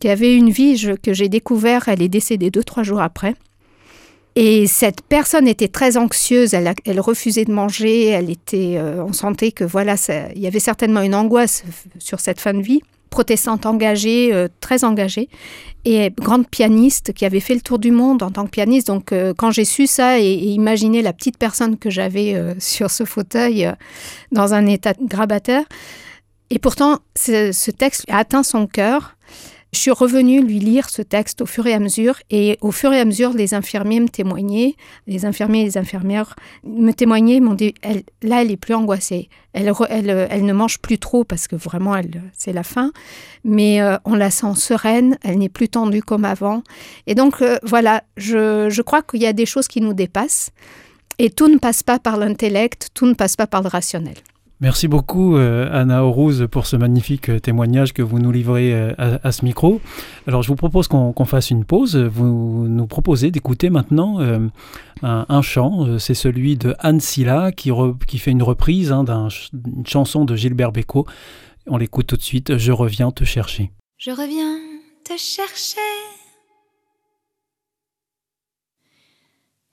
[0.00, 1.88] qui avait une vie je- que j'ai découvert.
[1.88, 3.34] Elle est décédée deux, trois jours après.
[4.36, 9.50] Et cette personne était très anxieuse, elle, refusait de manger, elle était, euh, on sentait
[9.50, 11.64] que voilà, ça- il y avait certainement une angoisse
[11.98, 12.80] sur cette fin de vie.
[13.10, 15.28] Protestante engagée, euh, très engagée,
[15.84, 18.88] et grande pianiste qui avait fait le tour du monde en tant que pianiste.
[18.88, 22.90] Donc euh, quand j'ai su ça et, imaginé la petite personne que j'avais euh, sur
[22.90, 23.70] ce fauteuil
[24.32, 25.64] dans un état grabataire,
[26.50, 29.16] et pourtant ce texte a atteint son cœur.
[29.72, 32.92] Je suis revenue lui lire ce texte au fur et à mesure, et au fur
[32.92, 34.76] et à mesure, les infirmiers me témoignaient,
[35.06, 39.28] les infirmiers et les infirmières me témoignaient, m'ont dit, elle, là, elle est plus angoissée.
[39.52, 42.00] Elle, elle, elle ne mange plus trop parce que vraiment,
[42.32, 42.92] c'est la faim,
[43.44, 46.62] mais euh, on la sent sereine, elle n'est plus tendue comme avant.
[47.06, 50.50] Et donc, euh, voilà, je, je crois qu'il y a des choses qui nous dépassent,
[51.18, 54.14] et tout ne passe pas par l'intellect, tout ne passe pas par le rationnel.
[54.60, 58.92] Merci beaucoup euh, Anna Orouz pour ce magnifique euh, témoignage que vous nous livrez euh,
[58.98, 59.80] à, ce micro.
[60.26, 61.96] Alors je vous propose qu'on fasse une pause.
[61.96, 64.18] Vous nous proposez d'écouter maintenant
[65.02, 65.98] un, chant.
[66.00, 67.70] C'est celui de Anne Silla qui,
[68.18, 69.04] fait une reprise hein,
[69.52, 71.06] d'une chanson de Gilbert Bécaud.
[71.68, 72.58] On l'écoute tout de suite.
[72.58, 73.70] Je reviens te chercher.
[73.96, 74.58] Je reviens
[75.04, 75.78] te chercher.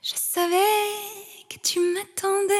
[0.03, 0.55] Je savais
[1.49, 2.53] que tu m'attendais.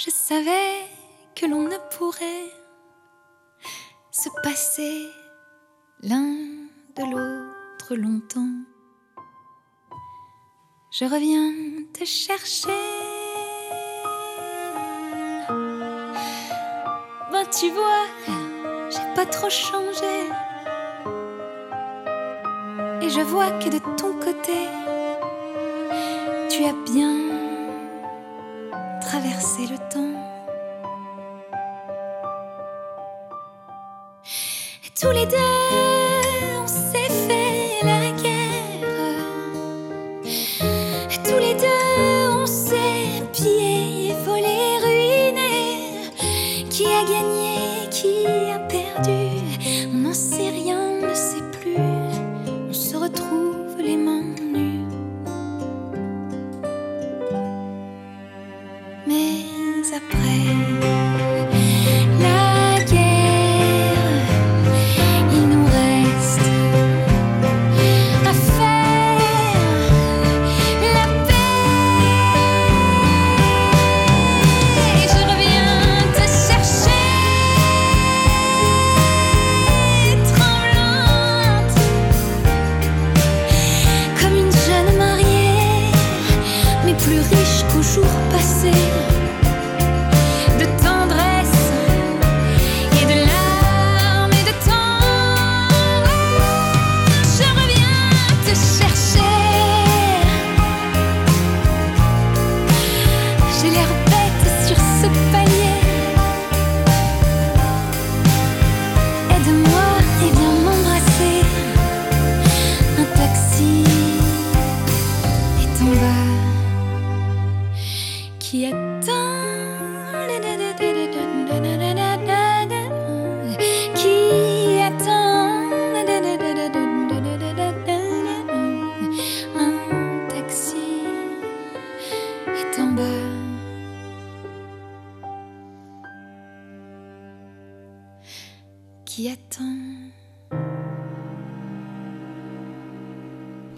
[0.00, 0.86] Je savais
[1.34, 2.52] que l'on ne pourrait
[4.12, 5.08] se passer
[6.04, 6.36] l'un
[6.94, 8.54] de l'autre longtemps.
[10.92, 11.52] Je reviens
[11.92, 12.68] te chercher.
[17.32, 18.06] Ben tu vois,
[18.90, 20.30] j'ai pas trop changé.
[23.02, 24.68] Et je vois que de ton côté,
[26.48, 27.27] tu as bien
[29.08, 30.14] traversé le temps.
[35.00, 36.07] Tous les deux,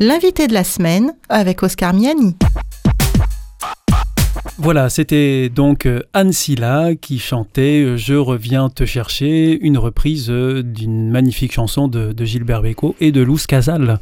[0.03, 2.35] L'invité de la semaine avec Oscar Miani.
[4.57, 10.31] Voilà, c'était donc euh, Anne Silla qui chantait euh, Je reviens te chercher, une reprise
[10.31, 14.01] euh, d'une magnifique chanson de, Gilbert Bécaud et de Luz Casal.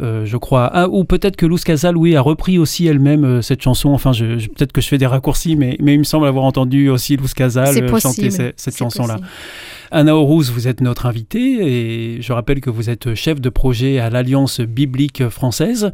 [0.00, 0.70] Euh, je crois.
[0.72, 3.90] Ah, ou peut-être que Luz Casal, oui, a repris aussi elle-même euh, cette chanson.
[3.90, 6.44] Enfin, je, je- peut-être que je fais des raccourcis, mais, mais il me semble avoir
[6.44, 9.16] entendu aussi Luz Casal euh, chanter cette chanson-là.
[9.90, 13.98] Anna Horus, vous êtes notre invitée et je rappelle que vous êtes chef de projet
[13.98, 15.90] à l'Alliance biblique française.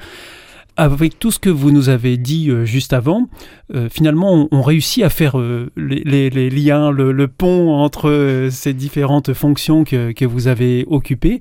[0.76, 3.28] Avec tout ce que vous nous avez dit euh, juste avant,
[3.74, 9.84] euh, finalement, on, réussit à faire euh, les, liens, le, pont entre ces différentes fonctions
[9.84, 11.38] que, vous avez occupées.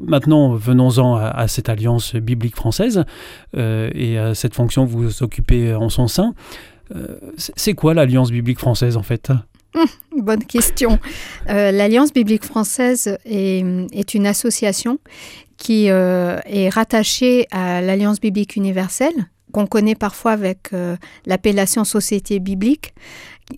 [0.00, 3.04] Maintenant, venons-en à, cette Alliance biblique française
[3.54, 6.34] et à cette fonction que vous occupez en son sein.
[7.38, 9.32] C'est quoi l'Alliance biblique française en fait?
[10.16, 10.98] Bonne question.
[11.46, 14.98] L'Alliance biblique française est, est une association
[15.62, 19.14] qui euh, est rattachée à l'Alliance biblique universelle,
[19.52, 22.94] qu'on connaît parfois avec euh, l'appellation Société biblique.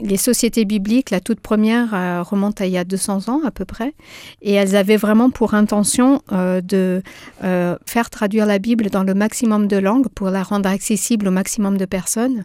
[0.00, 3.50] Les sociétés bibliques, la toute première euh, remonte à il y a 200 ans à
[3.50, 3.94] peu près,
[4.42, 7.02] et elles avaient vraiment pour intention euh, de
[7.86, 11.78] faire traduire la Bible dans le maximum de langues pour la rendre accessible au maximum
[11.78, 12.44] de personnes,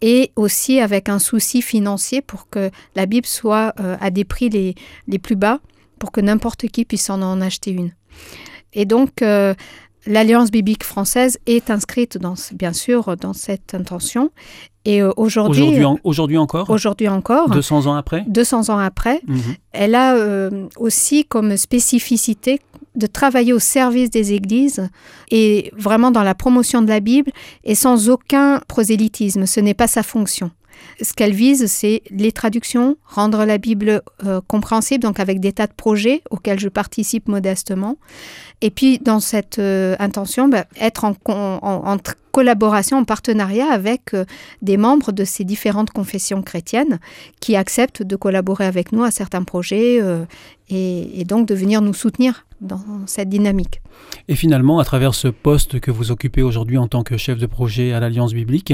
[0.00, 5.18] et aussi avec un souci financier pour que la Bible soit à des prix les,
[5.18, 5.60] plus bas,
[5.98, 7.92] pour que n'importe qui puisse en acheter une.
[8.74, 9.54] Et donc, euh,
[10.06, 14.30] l'Alliance biblique française est inscrite, dans, bien sûr, dans cette intention.
[14.84, 19.20] Et euh, aujourd'hui, Aujourd'hui en- aujourd'hui encore aujourd'hui encore, 200 ans après 200 ans après,
[19.26, 19.40] Mhm.
[19.72, 22.60] elle a euh, aussi comme spécificité
[22.94, 24.86] de travailler au service des églises
[25.30, 27.32] et vraiment dans la promotion de la Bible
[27.64, 29.46] et sans aucun prosélytisme.
[29.46, 30.50] Ce n'est pas sa fonction.
[31.00, 35.66] Ce qu'elle vise, c'est les traductions, rendre la Bible euh, compréhensible, donc avec des tas
[35.66, 37.96] de projets auxquels je participe modestement.
[38.60, 41.14] Et puis, dans cette euh, intention, bah, être en,
[42.32, 44.24] collaboration, en partenariat avec euh,
[44.62, 46.98] des membres de ces différentes confessions chrétiennes
[47.40, 50.00] qui acceptent de collaborer avec nous à certains projets
[50.68, 53.80] et, et donc de venir nous soutenir dans cette dynamique.
[54.28, 57.46] Et finalement, à travers ce poste que vous occupez aujourd'hui en tant que chef de
[57.46, 58.72] projet à l'Alliance biblique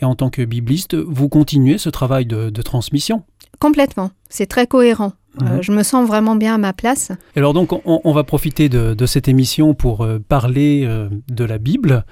[0.00, 3.24] et en tant que bibliste, vous continuez ce travail de, de transmission?
[3.60, 5.12] Complètement, c'est très cohérent.
[5.42, 5.62] Euh, Mhm.
[5.62, 7.10] je me sens vraiment bien à ma place.
[7.34, 11.08] Et Alors donc, on, on va profiter de, de cette émission pour euh, parler euh,
[11.28, 12.04] de la Bible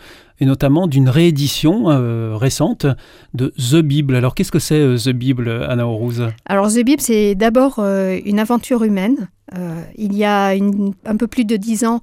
[0.43, 2.84] et notamment d'une réédition euh, récente
[3.32, 4.16] de The Bible.
[4.16, 8.18] Alors qu'est-ce que c'est euh, The Bible, Anna Orouz Alors The Bible, c'est d'abord euh,
[8.24, 9.28] une aventure humaine.
[9.99, 10.55] Il y a
[11.05, 12.01] un peu plus de dix ans,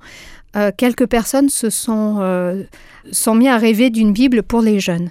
[0.77, 2.21] quelques personnes se sont,
[3.11, 5.09] sont mis à rêver d'une Bible pour les jeunes,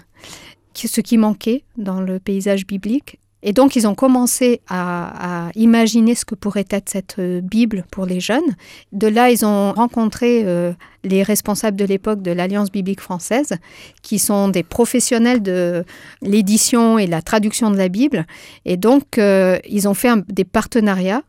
[0.73, 3.19] ce qui manquait dans le paysage biblique.
[3.43, 8.05] Et donc, ils ont commencé à, imaginer ce que pourrait être cette euh, Bible pour
[8.05, 8.57] les jeunes.
[8.93, 10.73] De là, ils ont rencontré euh,
[11.05, 13.55] les responsables de l'époque de l'Alliance biblique française,
[14.03, 15.85] qui sont des professionnels de
[16.21, 18.27] l'édition et la traduction de la Bible.
[18.65, 21.23] Et donc, euh, ils ont fait des partenariats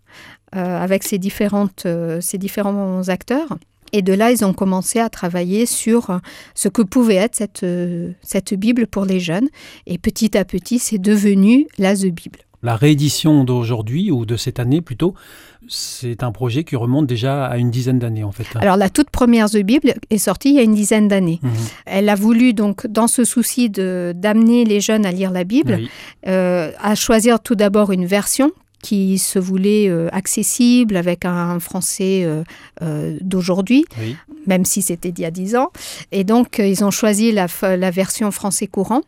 [0.51, 1.85] avec ces, différentes,
[2.21, 3.59] ces différents acteurs.
[3.93, 6.17] Et de là, ils ont commencé à travailler sur euh,
[6.55, 9.47] ce que pouvait être cette, euh, cette Bible pour les jeunes.
[9.87, 12.39] Et petit à petit, c'est devenu la The Bible.
[12.61, 15.13] La réédition d'aujourd'hui, ou de cette année plutôt,
[15.69, 18.45] c'est un projet qui remonte déjà à une dizaine d'années en fait.
[18.59, 21.39] Alors, la toute première The Bible est sortie il y a une dizaine d'années.
[21.41, 21.51] Mhm.
[21.85, 25.77] Elle a voulu, donc, dans ce souci de- d'amener les jeunes à lire la Bible,
[25.79, 25.89] Oui.
[26.27, 28.51] euh, à choisir tout d'abord une version
[28.81, 32.43] qui se voulait euh, accessible avec un français euh,
[32.81, 34.15] euh, d'aujourd'hui, Oui.
[34.47, 35.71] même si c'était d'il y a dix ans.
[36.11, 37.47] Et donc, euh, ils ont choisi la,
[37.91, 39.01] version français courant.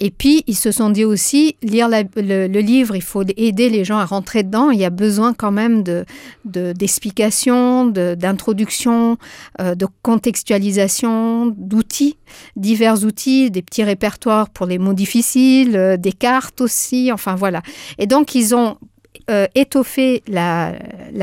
[0.00, 3.68] Et puis, ils se sont dit aussi, lire la- le, le livre, il faut aider
[3.68, 4.70] les gens à rentrer dedans.
[4.70, 6.04] Il y a besoin quand même de-
[6.46, 9.18] de- d'explications, de, d'introduction,
[9.60, 12.16] euh, de contextualisation, d'outils,
[12.56, 17.62] divers outils, des petits répertoires pour les mots difficiles, des cartes aussi, enfin voilà.
[17.98, 18.76] Et donc, ils ont
[19.30, 20.74] euh, étoffé la,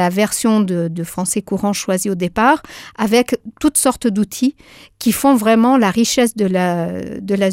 [0.09, 2.61] version de, français courant choisie au départ
[2.97, 4.55] avec toutes sortes d'outils
[4.99, 7.49] qui font vraiment la richesse de la, de la.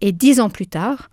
[0.00, 1.10] Et dix ans plus tard,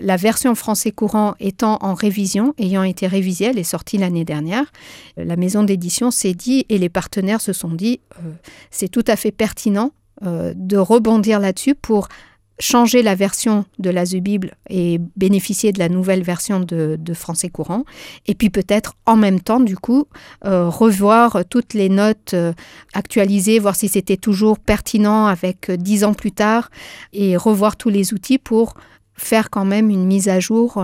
[0.00, 4.64] la version français courant étant en révision, ayant été révisée, elle est sortie l'année dernière,
[5.16, 8.30] la maison d'édition s'est dit, et les partenaires se sont dit, euh,
[8.70, 9.92] c'est tout à fait pertinent
[10.24, 12.08] euh, de rebondir là-dessus pour
[12.58, 17.84] changer la version de la Bible et bénéficier de la nouvelle version de, français courant.
[18.26, 20.06] Et puis peut-être en même temps, du coup,
[20.44, 22.52] euh, revoir toutes les notes euh,
[22.94, 26.70] actualisées, voir si c'était toujours pertinent avec euh, dix ans plus tard,
[27.12, 28.74] et revoir tous les outils pour
[29.14, 30.82] faire quand même une mise à jour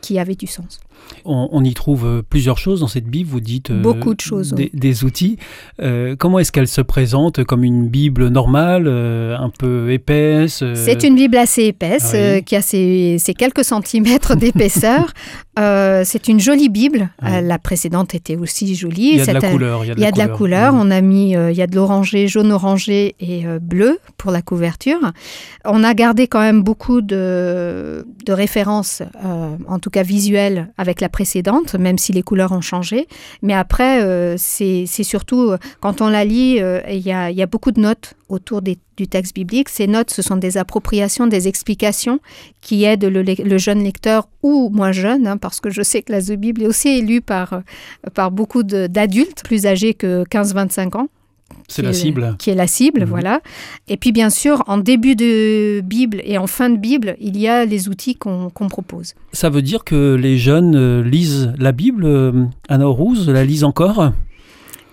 [0.00, 0.80] qui avait du sens.
[1.24, 4.20] On, on y trouve euh, plusieurs choses dans cette Bible, vous dites euh, Beaucoup de
[4.20, 5.38] choses, des, outils.
[5.80, 11.14] Euh, comment est-ce qu'elle se présente Comme une Bible normale, un peu épaisse C'est une
[11.14, 12.18] Bible assez épaisse, oui.
[12.18, 15.12] euh, qui a ses, ses quelques centimètres d'épaisseur.
[15.58, 17.10] Euh, c'est une jolie Bible.
[17.22, 19.12] Euh, la précédente était aussi jolie.
[19.12, 19.84] Il y a de la couleur.
[19.84, 20.72] Il y a de la couleur.
[20.72, 20.80] Mhm.
[20.80, 24.42] On a mis, euh, il y a de l'orangé, jaune orangé et bleu pour la
[24.42, 24.98] couverture.
[25.64, 29.02] On a gardé quand même beaucoup de, de références,
[29.68, 33.06] en tout cas visuelles, avec la précédente, même si les couleurs ont changé.
[33.42, 37.72] Mais après, euh, c'est surtout, euh, quand on la lit, euh, il y, a, beaucoup
[37.72, 39.68] de notes autour du texte biblique.
[39.68, 42.20] Ces notes, ce sont des appropriations, des explications
[42.60, 46.20] qui aident le, jeune lecteur ou moins jeune, hein, parce que je sais que la
[46.36, 47.62] Bible est aussi élue par,
[48.14, 51.08] par beaucoup d'adultes plus âgés que 15-25 ans.
[51.68, 52.36] C'est la cible.
[52.38, 53.08] Qui est la cible, Mhm.
[53.08, 53.40] voilà.
[53.88, 57.48] Et puis bien sûr, en début de Bible et en fin de Bible, il y
[57.48, 59.14] a les outils qu'on propose.
[59.32, 63.64] Ça veut dire que les jeunes euh, lisent la Bible, euh, Anna Rousse, la lisent
[63.64, 64.12] encore?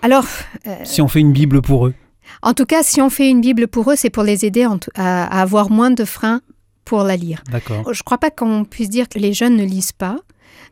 [0.02, 0.24] Alors,
[0.66, 1.94] euh, Si on fait une Bible pour eux.
[2.42, 5.40] en tout cas, si on fait une Bible pour eux, c'est pour les aider à,
[5.40, 6.40] avoir moins de freins
[6.84, 7.42] pour la lire.
[7.52, 7.84] D'accord.
[7.92, 10.16] Je ne crois pas qu'on puisse dire que les jeunes ne lisent pas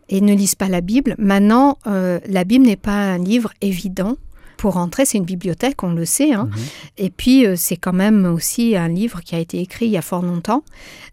[0.08, 1.14] et ne lisent pas la Bible.
[1.18, 4.16] Maintenant, euh, la Bible n'est pas un livre évident.
[4.60, 6.32] Pour entrer, c'est une bibliothèque, on le sait.
[6.34, 6.50] hein.
[6.52, 6.62] Mhm.
[6.98, 9.96] Et puis, euh, c'est quand même aussi un livre qui a été écrit il y
[9.96, 10.64] a fort longtemps,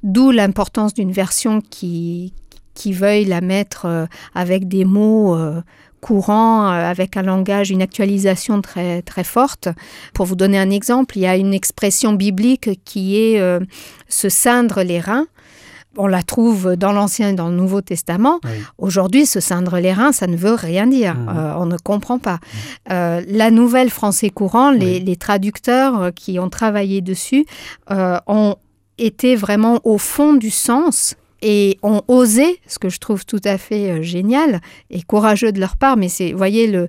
[0.03, 2.33] d'où l'importance d'une version qui,
[2.73, 5.61] qui veuille la mettre euh, avec des mots euh,
[6.01, 9.69] courants, euh, avec un langage, une actualisation très, très forte.
[10.13, 13.61] Pour vous donner un exemple, il y a une expression biblique qui est euh,
[14.09, 15.27] se ceindre les reins.
[15.97, 18.39] On la trouve dans l'Ancien et dans le Nouveau Testament.
[18.43, 18.51] Oui.
[18.77, 21.15] Aujourd'hui, se ceindre les reins, ça ne veut rien dire.
[21.15, 21.29] Mhm.
[21.29, 22.39] Euh, on ne comprend pas.
[22.91, 25.03] Euh, la nouvelle français courant, les, Oui.
[25.05, 27.45] les traducteurs euh, qui ont travaillé dessus
[27.91, 28.55] euh, ont
[28.97, 33.59] été vraiment au fond du sens et ont osé, ce que je trouve tout à
[33.59, 36.87] fait génial et courageux de leur part, mais c'est, voyez, le-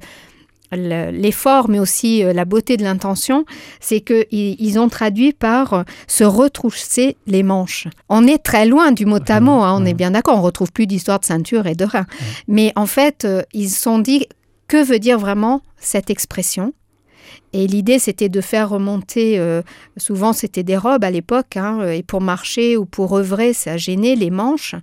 [0.73, 3.45] l'effort, mais aussi euh, la beauté de l'intention,
[3.81, 7.89] c'est qu'ils ils ont traduit par euh, se retrousser les manches.
[8.09, 10.73] On est très loin du mot à mot, hein, on est bien d'accord, on retrouve
[10.73, 12.07] plus d'histoire de ceinture et de rein.
[12.47, 14.27] Mais en fait, euh, ils se sont dit,
[14.67, 16.75] que veut dire vraiment cette expression?
[17.53, 19.63] Et l'idée, c'était de faire remonter, euh,
[19.97, 24.17] souvent c'était des robes à l'époque, hein, et pour marcher ou pour œuvrer, ça gênait
[24.17, 24.75] les manches.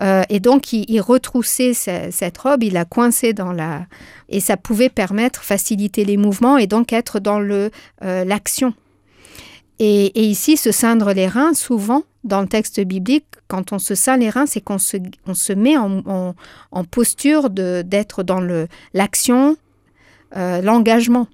[0.00, 3.86] Euh, et donc, il, retroussait ce- cette robe, il la coinçait dans la...
[4.28, 7.70] Et ça pouvait permettre, faciliter les mouvements et donc être dans le
[8.04, 8.72] euh, l'action.
[9.78, 14.16] Et, ici, se ceindre les reins, souvent, dans le texte biblique, quand on se ceint
[14.16, 14.96] les reins, c'est qu'on se,
[15.26, 16.34] on se met en, en-
[16.70, 18.40] en posture d'être dans
[18.94, 19.56] l'action,
[20.34, 21.26] l'engagement.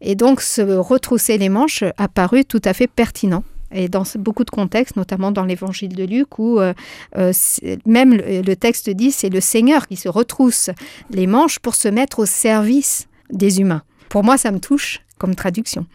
[0.00, 3.44] Et donc, se retrousser les manches a paru tout à fait pertinent.
[3.72, 6.72] Et dans beaucoup de contextes, notamment dans l'évangile de Luc, où euh,
[7.16, 7.32] euh,
[7.84, 10.70] même le, le texte dit c'est le Seigneur qui se retrousse
[11.10, 13.82] les manches pour se mettre au service des humains.
[14.08, 15.86] Pour moi, ça me touche comme traduction.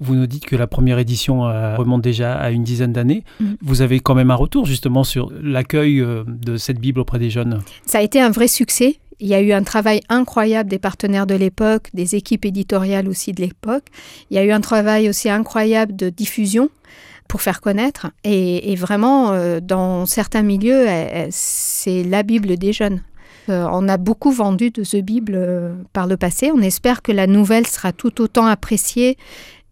[0.00, 3.24] Vous nous dites que la première édition euh, remonte déjà à une dizaine d'années.
[3.40, 3.56] Mhm.
[3.62, 7.30] Vous avez quand même un retour justement sur l'accueil euh, de cette Bible auprès des
[7.30, 7.60] jeunes?
[7.86, 8.98] Ça a été un vrai succès.
[9.20, 13.32] Il y a eu un travail incroyable des partenaires de l'époque, des équipes éditoriales aussi
[13.32, 13.84] de l'époque.
[14.30, 16.68] Il y a eu un travail aussi incroyable de diffusion
[17.28, 18.08] pour faire connaître.
[18.24, 23.02] Et, vraiment, euh, dans certains milieux, euh, euh, c'est la Bible des jeunes.
[23.48, 26.50] Euh, on a beaucoup vendu de The Bible euh, par le passé.
[26.54, 29.18] On espère que la nouvelle sera tout autant appréciée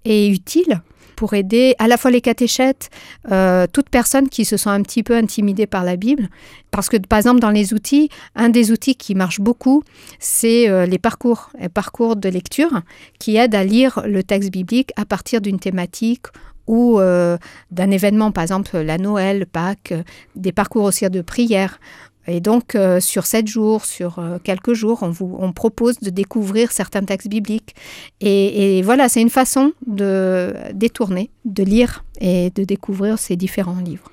[0.04, 0.82] et utile
[1.22, 2.90] pour aider à la fois les catéchètes,
[3.30, 6.28] euh, toute personne qui se sent un petit peu intimidée par la Bible.
[6.72, 9.84] Parce que, par exemple, dans les outils, un des outils qui marche beaucoup,
[10.18, 12.82] c'est euh, les parcours, les parcours de lecture
[13.20, 16.26] qui aident à lire le texte biblique à partir d'une thématique
[16.66, 17.38] ou euh,
[17.70, 19.94] d'un événement, par exemple la Noël, Pâques,
[20.34, 21.78] des parcours aussi de prière.
[22.26, 26.10] Et donc, euh, sur sept jours, sur euh, quelques jours, on vous on propose de
[26.10, 27.74] découvrir certains textes bibliques.
[28.20, 33.80] Et, et voilà, c'est une façon de détourner, de lire et de découvrir ces différents
[33.80, 34.08] livres.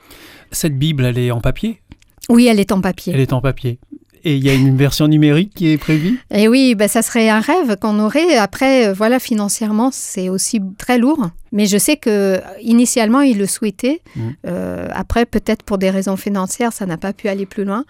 [0.51, 1.81] Cette Bible, elle est en papier?
[2.29, 3.13] Oui, elle est en papier.
[3.13, 3.79] Elle est en papier.
[4.23, 6.19] Et il y a une version numérique qui est prévue?
[6.31, 8.35] Et oui, ben, ça serait un rêve qu'on aurait.
[8.37, 11.29] Après, euh, voilà, financièrement, c'est aussi très lourd.
[11.51, 14.01] Mais je sais que initialement, ils le souhaitaient.
[14.15, 14.35] Mhm.
[14.45, 17.85] Euh, après, peut-être pour des raisons financières, ça n'a pas pu aller plus loin.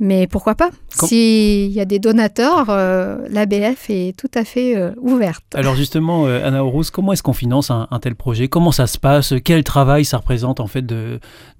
[0.00, 0.70] Mais pourquoi pas?
[0.88, 5.44] S'il y a des donateurs, euh, l'ABF est tout à fait euh, ouverte.
[5.54, 8.48] Alors justement, Anna Horus, comment est-ce qu'on finance un, un tel projet?
[8.48, 9.34] Comment ça se passe?
[9.44, 10.84] Quel travail ça représente en fait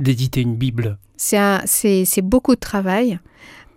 [0.00, 0.98] d'éditer une Bible?
[1.16, 3.20] C'est beaucoup de travail.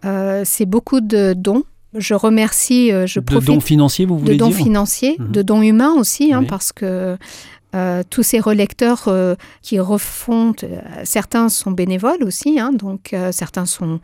[0.06, 1.64] Euh, c'est beaucoup de dons.
[1.98, 5.32] Je remercie, euh, je De profite dons financiers, vous de voulez dons dire financiers, Mhm.
[5.32, 6.48] de dons humains aussi, hein, Oui.
[6.48, 7.18] parce que
[7.74, 13.66] Euh, tous ces relecteurs euh, qui refont, euh, certains sont bénévoles aussi, hein, donc certains
[13.66, 14.00] sont,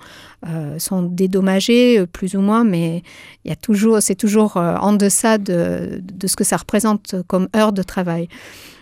[0.78, 3.02] sont dédommagés plus ou moins, mais
[3.46, 7.48] il y a toujours, c'est toujours en deçà de, de ce que ça représente comme
[7.56, 8.28] heure de travail.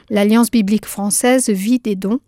[0.09, 2.19] L'Alliance biblique française vit des dons.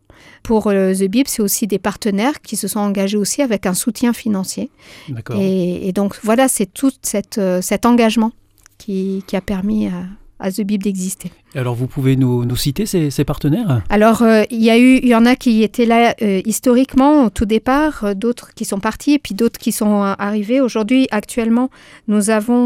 [0.43, 3.73] Pour euh, The Bible, c'est aussi des partenaires qui se sont engagés aussi avec un
[3.73, 4.69] soutien financier.
[5.09, 5.37] D'accord.
[5.39, 8.31] Et, et donc voilà, c'est tout cette, euh, cet engagement
[8.77, 10.03] qui, qui a permis à,
[10.41, 11.31] à The Bible d'exister.
[11.55, 13.81] Alors vous pouvez nous, nous citer ces, ces partenaires?
[13.89, 17.25] Alors, euh, il y a eu, il y en a qui étaient là euh, historiquement
[17.25, 20.59] au tout départ, euh, d'autres qui sont partis, et puis d'autres qui sont arrivés.
[20.61, 21.69] Aujourd'hui, actuellement,
[22.07, 22.61] nous avons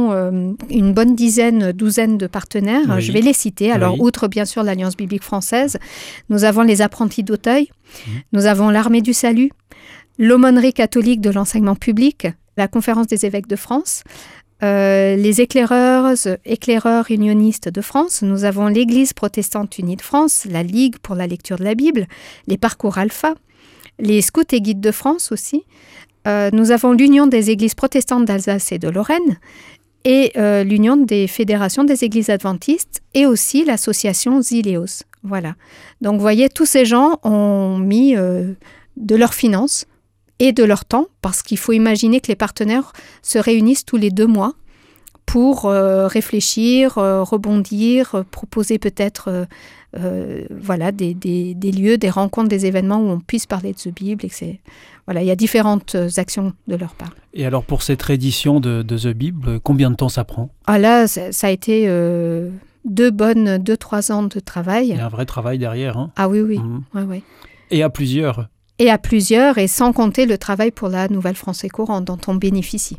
[0.70, 2.86] une bonne dizaine, douzaine de partenaires.
[2.90, 3.02] Oui.
[3.02, 3.72] Je vais les citer.
[3.72, 4.00] Alors, Oui.
[4.02, 5.78] outre bien sûr l'Alliance biblique française,
[6.30, 7.70] nous avons les apprentis d'Auteuil,
[8.08, 8.14] Mhm.
[8.34, 9.52] nous avons l'Armée du Salut,
[10.18, 14.04] l'aumônerie catholique de l'enseignement public, la Conférence des évêques de France.
[14.66, 16.14] Euh, les éclaireurs,
[16.44, 21.28] éclaireurs unionistes de France, nous avons l'Église protestante unie de France, la Ligue pour la
[21.28, 22.08] lecture de la Bible,
[22.48, 23.36] les parcours alpha,
[24.00, 25.64] les scouts et guides de France aussi.
[26.28, 29.38] Euh, nous avons l'Union des églises protestantes d'Alsace et de Lorraine
[30.04, 35.04] et euh, l'Union des fédérations des églises adventistes et aussi l'association Zileos.
[35.22, 35.56] Voilà.
[36.02, 39.86] Donc, vous voyez, tous ces gens ont mis de leurs finances
[40.40, 44.10] et de leur temps parce qu'il faut imaginer que les partenaires se réunissent tous les
[44.12, 44.54] deux mois
[45.26, 49.48] pour euh, réfléchir, euh, rebondir, euh, proposer peut-être
[50.52, 53.88] voilà, des, des- des lieux, des rencontres, des événements où on puisse parler de ce
[53.90, 54.26] Bible.
[54.26, 54.46] Et que
[55.08, 57.16] voilà, il y a différentes actions de leur part.
[57.34, 60.50] Et alors pour cette réédition de, de The Bible, combien de temps ça prend?
[60.68, 61.88] Ah là, ça, ça a été
[62.84, 64.88] deux bonnes, deux, trois ans de Il travail.
[64.88, 65.98] y a un vrai travail derrière.
[65.98, 66.12] hein.
[66.18, 66.60] Ah oui, oui.
[66.60, 66.84] Mhm.
[66.94, 67.24] ouais, ouais.
[67.72, 68.50] Et à plusieurs.
[68.80, 72.36] Et à plusieurs, et sans compter le travail pour la Nouvelle Français courante dont on
[72.36, 72.98] bénéficie.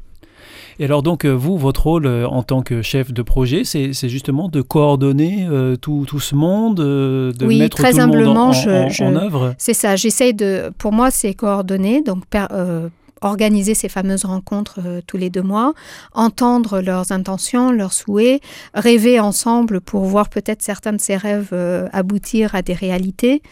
[0.79, 4.09] Et alors donc euh, vous, votre rôle euh, en tant que chef de projet, c'est
[4.09, 8.03] justement de coordonner euh, tout, tout ce monde, euh, de Oui, mettre très tout le
[8.07, 9.55] monde en, humblement, en- je- en- œuvre?
[9.59, 10.70] C'est ça, j'essaye de...
[10.79, 12.89] Pour moi, c'est coordonner, donc per- euh,
[13.21, 15.75] organiser ces fameuses rencontres euh, tous les deux mois,
[16.12, 18.43] entendre leurs intentions, leurs souhaits,
[18.75, 23.43] rêver ensemble pour voir peut-être certains de ces rêves euh, aboutir à des réalités,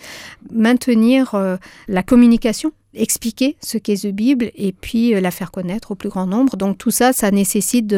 [0.50, 1.56] maintenir euh,
[1.88, 6.08] la communication expliquer ce qu'est The Bible et puis euh, la faire connaître au plus
[6.08, 6.56] grand nombre.
[6.56, 7.94] Donc tout ça, ça nécessite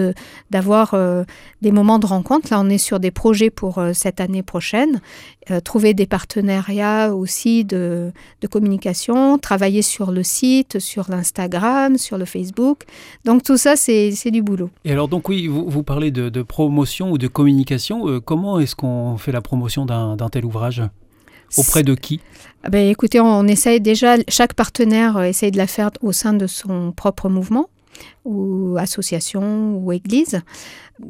[0.50, 1.24] d'avoir euh,
[1.62, 2.48] des moments de rencontre.
[2.50, 5.00] Là, on est sur des projets pour euh, cette année prochaine.
[5.62, 8.10] Trouver des partenariats aussi de,
[8.50, 12.82] communication, travailler sur le site, sur l'Instagram, sur le Facebook.
[13.24, 14.70] Donc tout ça, c'est du boulot.
[14.84, 18.20] Et alors donc oui, vous, vous parlez de, promotion ou de communication.
[18.24, 20.82] Comment est-ce qu'on fait la promotion d'un tel ouvrage?
[21.58, 22.20] Auprès de qui?
[22.64, 26.12] Ah Ben, écoutez, on, on essaye déjà, chaque partenaire euh, essaye de la faire au
[26.12, 27.68] sein de son propre mouvement
[28.24, 30.40] ou association ou église.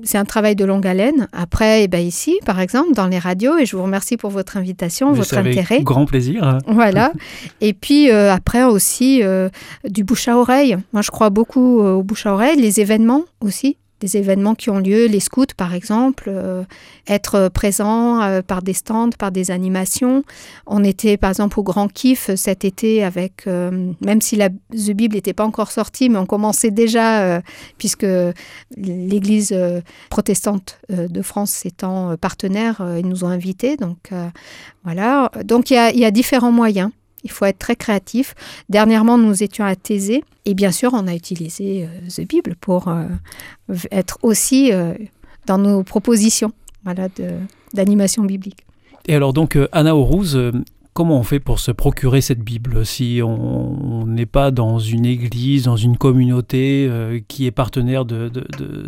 [0.02, 1.28] C'est un travail de longue haleine.
[1.32, 4.56] Après, eh ben, ici, par exemple, dans les radios, et je vous remercie pour votre
[4.56, 5.82] invitation, Mais votre avec intérêt.
[5.82, 6.58] grand plaisir.
[6.66, 7.12] Voilà.
[7.60, 9.48] Et puis euh, après aussi euh,
[9.88, 10.76] du bouche à oreille.
[10.92, 13.78] Moi, je crois beaucoup euh, au bouche à oreille, les événements aussi.
[14.00, 16.64] Des événements qui ont lieu, les scouts par exemple, euh,
[17.08, 20.22] être présent euh, par des stands, par des animations.
[20.66, 24.92] On était par exemple au Grand Kiff cet été avec, euh, même si la The
[24.92, 27.40] Bible n'était pas encore sortie, mais on commençait déjà, euh,
[27.78, 28.06] puisque
[28.76, 29.80] l'Église euh,
[30.10, 33.76] protestante euh, de France étant euh, partenaire, euh, ils nous ont invités.
[33.76, 34.28] Donc euh,
[34.84, 35.30] voilà.
[35.44, 36.90] Donc il y a différents moyens.
[37.26, 38.34] Il faut être très créatif.
[38.68, 42.86] Dernièrement, nous étions à Thésée et bien sûr, on a utilisé euh, The Bible pour
[42.86, 43.06] euh,
[43.90, 44.94] être aussi euh,
[45.46, 46.52] dans nos propositions
[46.84, 47.08] voilà,
[47.74, 48.64] d'animation biblique.
[49.08, 50.52] Et alors donc Anna Orouz, euh,
[50.96, 55.64] comment on fait pour se procurer cette Bible si on n'est pas dans une église,
[55.64, 58.32] dans une communauté euh, qui est partenaire de,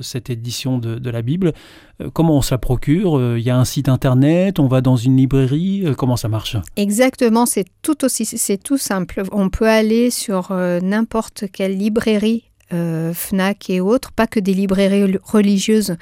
[0.00, 1.52] cette édition de, la Bible?
[2.00, 3.18] Euh, Comment on se la procure?
[3.18, 6.28] Euh, Il y a un site internet, on va dans une librairie, euh, comment ça
[6.28, 6.56] marche?
[6.76, 9.24] Exactement, c'est tout aussi, c'est tout simple.
[9.30, 12.44] On peut aller sur euh, n'importe quelle librairie.
[12.72, 15.96] euh, Fnac et autres, pas que des librairies religieuses,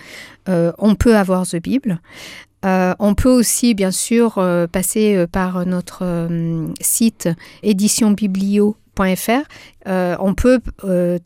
[0.48, 2.00] euh, on peut avoir The Bible.
[2.64, 7.28] Euh, on peut aussi, bien sûr, euh, passer euh, par notre euh, site
[7.62, 9.42] éditionbiblio.fr.
[10.18, 10.60] On peut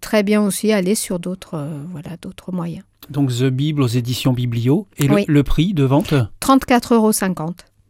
[0.00, 2.84] très bien aussi aller sur d'autres voilà, d'autres moyens.
[3.08, 4.86] Donc The Bible aux éditions Biblio.
[4.98, 5.24] Et le, Oui.
[5.26, 6.12] le prix de vente?
[6.40, 7.12] 34,50 euros.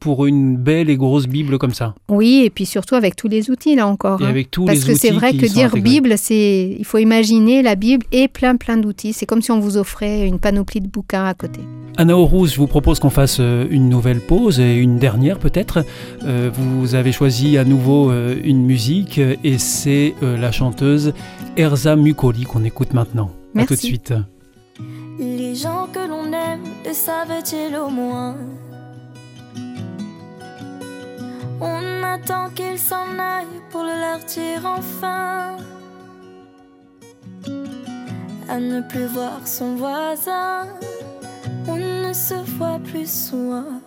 [0.00, 3.50] Pour une belle et grosse Bible comme ça Oui, et puis surtout avec tous les
[3.50, 4.20] outils, là encore.
[4.22, 4.28] Et hein.
[4.28, 5.80] avec tous Parce les que c'est vrai que dire intégrés.
[5.80, 9.12] Bible, c'est il faut imaginer la Bible et plein plein d'outils.
[9.12, 11.60] C'est comme si on vous offrait une panoplie de bouquins à côté.
[11.96, 15.84] Anna Orouz, je vous propose qu'on fasse euh, une nouvelle pause et une dernière peut-être.
[16.24, 21.12] Euh, vous avez choisi à nouveau euh, une musique et c'est la chanteuse
[21.56, 23.26] Erza Mukoli qu'on écoute maintenant.
[23.26, 23.68] À Merci.
[23.68, 24.14] tout de suite.
[25.18, 28.36] Les gens que l'on aime le savent-ils au moins?
[31.62, 35.56] Attend qu'il s'en aille pour le leur dire enfin.
[38.48, 40.66] À ne plus voir son voisin,
[41.68, 43.80] on ne se voit plus souvent.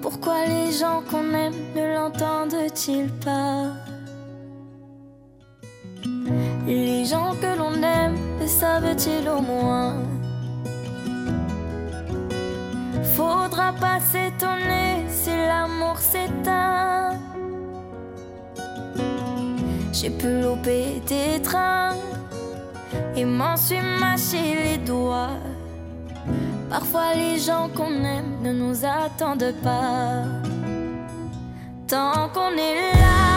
[0.00, 3.72] Pourquoi les gens qu'on aime ne l'entendent-ils pas?
[6.66, 9.96] Les gens que l'on aime le savent-ils au moins
[13.16, 17.10] Faudra pas s'étonner si l'amour s'éteint.
[19.92, 21.96] J'ai pu louper des trains
[23.16, 25.38] et m'en suis mâché les doigts.
[26.68, 30.24] Parfois les gens qu'on aime ne nous attendent pas.
[31.86, 33.33] Tant qu'on est là,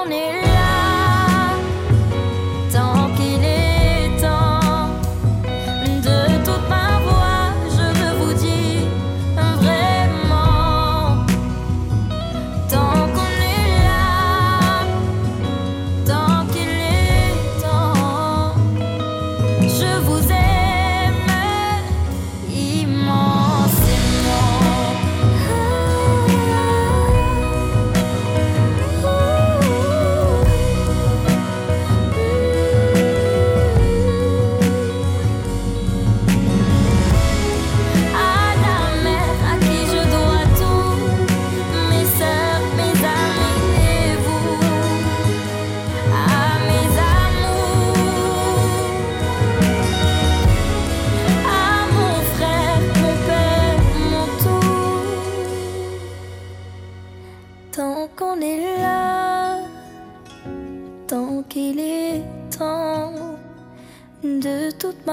[0.00, 0.39] Tant qu'on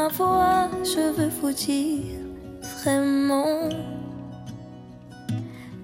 [0.10, 2.20] je veux vous dire
[2.82, 3.70] vraiment.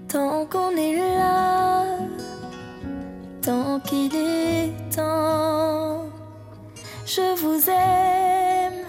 [0.08, 1.84] Tant qu'on est là,
[3.42, 6.04] tant qu'il est temps,
[7.04, 8.84] je vous aime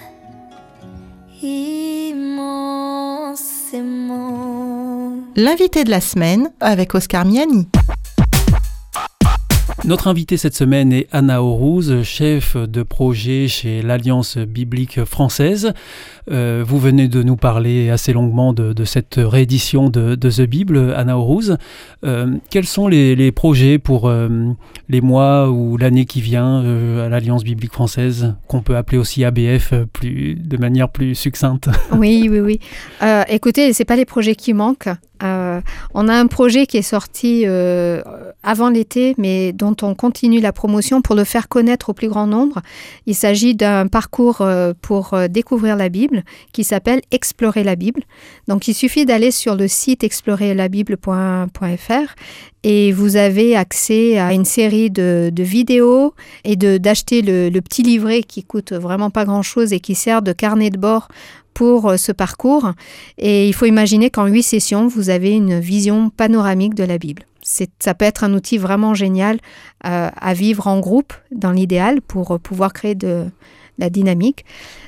[1.42, 2.36] immensément.
[5.36, 7.68] L'invité de la semaine avec Oscar Miani.
[9.86, 15.74] Notre invitée cette semaine est Anna Aurouz, chef de projet chez l'Alliance biblique française.
[16.32, 21.18] Euh, vous venez de nous parler assez longuement de, cette réédition de, The Bible, Anna
[21.18, 21.58] Aurouz.
[22.04, 24.30] Euh, quels sont les, projets pour euh,
[24.90, 26.64] les mois ou l'année qui vient
[27.04, 32.40] à l'Alliance biblique française, qu'on peut appeler aussi ABF de manière plus succincte Oui, oui,
[32.40, 32.60] oui.
[33.28, 34.90] Écoutez, c'est pas les projets qui manquent.
[35.22, 37.46] On a un projet qui est sorti
[38.44, 42.28] avant l'été, mais dont on continue la promotion pour le faire connaître au plus grand
[42.28, 42.62] nombre.
[43.06, 44.46] Il s'agit d'un parcours
[44.82, 46.15] pour découvrir la Bible
[46.52, 48.02] qui s'appelle Explorer la Bible.
[48.48, 52.16] Donc il suffit d'aller sur le site explorerlabible.fr
[52.64, 58.24] et vous avez accès à une série de, de vidéos et d'acheter le, petit livret
[58.24, 61.08] qui coûte vraiment pas grand-chose et qui sert de carnet de bord
[61.54, 62.72] pour euh, ce parcours.
[63.18, 67.24] Et il faut imaginer qu'en huit sessions, vous avez une vision panoramique de la Bible.
[67.44, 69.38] Ça peut être un outil vraiment génial
[69.86, 73.26] euh, à vivre en groupe, dans l'idéal, pour euh, pouvoir créer de
[73.78, 74.46] la dynamique.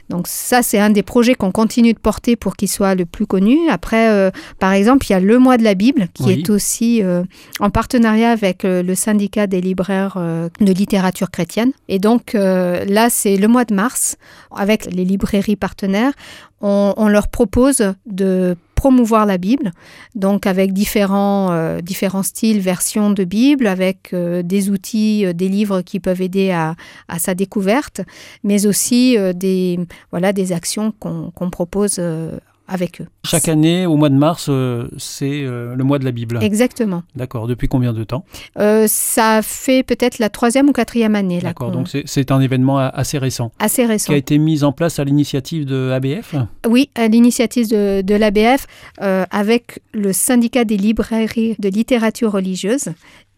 [0.10, 3.26] Donc ça, c'est un des projets qu'on continue de porter pour qu'il soit le plus
[3.26, 3.70] connu.
[3.70, 6.40] Après, euh, par exemple, il y a le mois de la Bible qui Oui.
[6.40, 7.24] est aussi euh,
[7.60, 11.72] en partenariat avec euh, le syndicat des libraires de littérature chrétienne.
[11.88, 14.18] Et donc là, c'est le mois de mars,
[14.56, 16.14] avec les librairies partenaires,
[16.62, 19.72] on, on leur propose de promouvoir la Bible,
[20.14, 25.50] donc avec différents, euh, différents styles, versions de Bible, avec euh, des outils, euh, des
[25.50, 26.76] livres qui peuvent aider à,
[27.08, 28.02] à sa découverte,
[28.44, 29.80] mais aussi euh, des,
[30.12, 32.38] voilà, des actions qu'on propose euh,
[32.68, 33.06] avec eux.
[33.26, 36.40] Chaque année, au mois de mars, euh, c'est euh, le mois de la Bible.
[36.42, 37.04] Exactement.
[37.16, 37.48] D'accord.
[37.48, 38.26] Depuis combien de temps?
[38.60, 41.40] Euh, ça fait peut-être la troisième ou quatrième année.
[41.40, 41.72] D'accord.
[41.72, 43.52] Donc c'est- un événement assez récent.
[43.58, 44.08] assez récent.
[44.08, 46.36] Qui a été mis en place à l'initiative de ABF
[46.68, 48.68] Oui, à l'initiative de, de l'ABF,
[49.00, 52.90] avec le syndicat des librairies de littérature religieuse.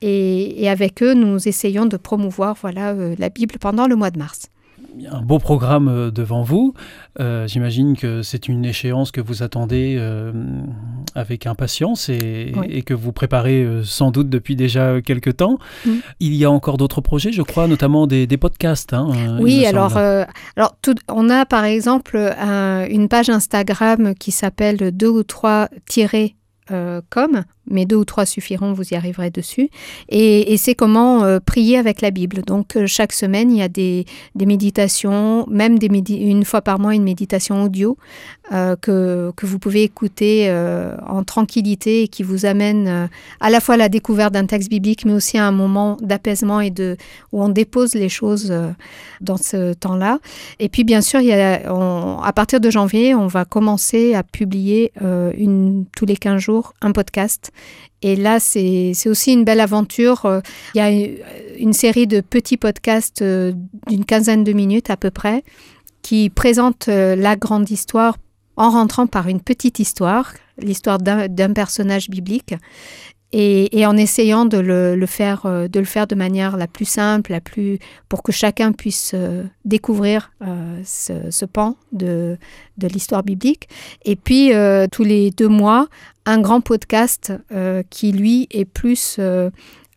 [0.01, 4.17] Et, et avec eux, nous essayons de promouvoir voilà, la Bible pendant le mois de
[4.17, 4.47] mars.
[5.11, 6.73] Un beau programme euh, devant vous.
[7.19, 10.31] Euh, J'imagine que c'est une échéance que vous attendez euh,
[11.15, 12.67] avec impatience et, Oui.
[12.69, 15.57] et que vous préparez sans doute depuis déjà quelques temps.
[15.85, 15.91] Mm.
[16.19, 18.93] Il y a encore d'autres projets, je crois, notamment des, des podcasts.
[18.93, 20.01] hein, Oui, alors, semble.
[20.03, 20.25] euh,
[20.55, 25.69] alors tout- on a par exemple un- une page Instagram qui s'appelle 2 ou 3
[27.09, 29.69] com, mais deux ou trois suffiront, vous y arriverez dessus.
[30.09, 32.41] Et, c'est comment euh, prier avec la Bible.
[32.41, 34.05] Donc euh, chaque semaine, il y a des,
[34.35, 37.97] méditations, même une fois par mois une méditation audio
[38.51, 40.51] euh, que, que vous pouvez écouter
[41.07, 43.09] en tranquillité et qui vous amène
[43.39, 46.61] à la fois à la découverte d'un texte biblique, mais aussi à un moment d'apaisement
[46.61, 46.97] et de
[47.31, 48.53] où on dépose les choses
[49.21, 50.19] dans ce temps-là.
[50.59, 51.61] Et puis bien sûr, il y a,
[52.23, 54.91] à partir de janvier, on va commencer à publier
[55.95, 57.51] tous les 15 jours un podcast.
[58.01, 60.25] Et là, c'est aussi une belle aventure.
[60.25, 60.39] Euh,
[60.73, 61.17] Il y a une,
[61.57, 63.53] une série de petits podcasts euh,
[63.87, 65.43] d'une quinzaine de minutes à peu près
[66.01, 68.17] qui présentent euh, la grande histoire
[68.55, 72.55] en rentrant par une petite histoire, l'histoire d'un personnage biblique,
[73.31, 77.31] et, en essayant de le, faire, euh, de le faire de manière la plus simple,
[77.31, 82.37] la plus pour que chacun puisse euh, découvrir euh, ce, pan de,
[82.81, 83.69] l'histoire biblique.
[84.03, 84.51] Et puis
[84.91, 85.87] tous les deux mois,
[86.25, 87.33] un grand podcast
[87.89, 89.19] qui lui est plus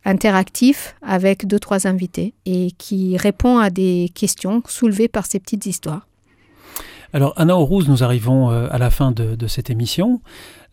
[0.05, 5.65] interactif avec deux trois invités et qui répond à des questions soulevées par ces petites
[5.65, 6.07] histoires.
[7.13, 10.21] Alors, Anna Orouz, nous arrivons à la fin de cette émission.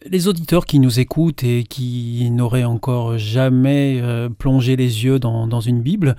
[0.06, 5.60] Les auditeurs qui nous écoutent et qui n'auraient encore jamais euh, plongé les yeux dans,
[5.60, 6.16] une Bible,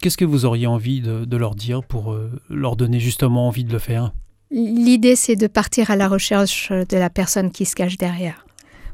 [0.00, 3.72] qu'est-ce que vous auriez envie de, leur dire pour euh, leur donner justement envie de
[3.72, 4.12] le faire?
[4.52, 8.46] L'idée, c'est de partir à la recherche de la personne qui se cache derrière.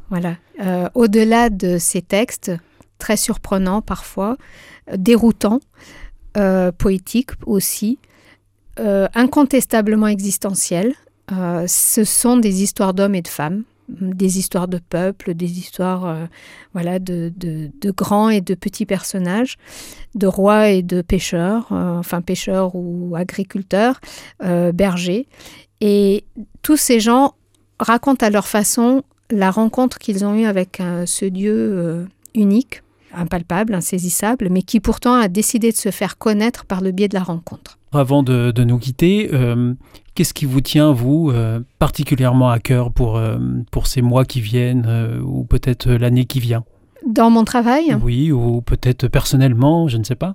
[0.08, 0.36] Voilà.
[0.64, 2.50] Euh, Au-delà de ces textes,
[2.96, 4.38] très surprenants parfois,
[4.96, 5.60] déroutants,
[6.78, 7.98] poétiques aussi,
[8.78, 10.94] incontestablement existentiels,
[11.28, 13.64] ce sont des histoires d'hommes et de femmes,
[14.00, 16.26] des histoires de peuples, des histoires euh,
[16.72, 19.56] voilà, de, de- de grands et de petits personnages,
[20.14, 24.00] de rois et de pêcheurs, euh, enfin pêcheurs ou agriculteurs,
[24.42, 25.26] euh, bergers.
[25.80, 26.24] Et
[26.62, 27.34] tous ces gens
[27.78, 32.82] racontent à leur façon la rencontre qu'ils ont eue avec ce Dieu unique,
[33.14, 37.14] impalpable, insaisissable, mais qui pourtant a décidé de se faire connaître par le biais de
[37.14, 37.78] la rencontre.
[37.92, 39.74] Avant de, de nous quitter, euh,
[40.14, 43.38] qu'est-ce qui vous tient, vous, euh, particulièrement à cœur pour, euh,
[43.72, 44.86] pour ces mois qui viennent
[45.24, 46.64] ou peut-être l'année qui vient?
[47.06, 50.34] Dans mon travail, Oui, ou peut-être personnellement, je ne sais pas.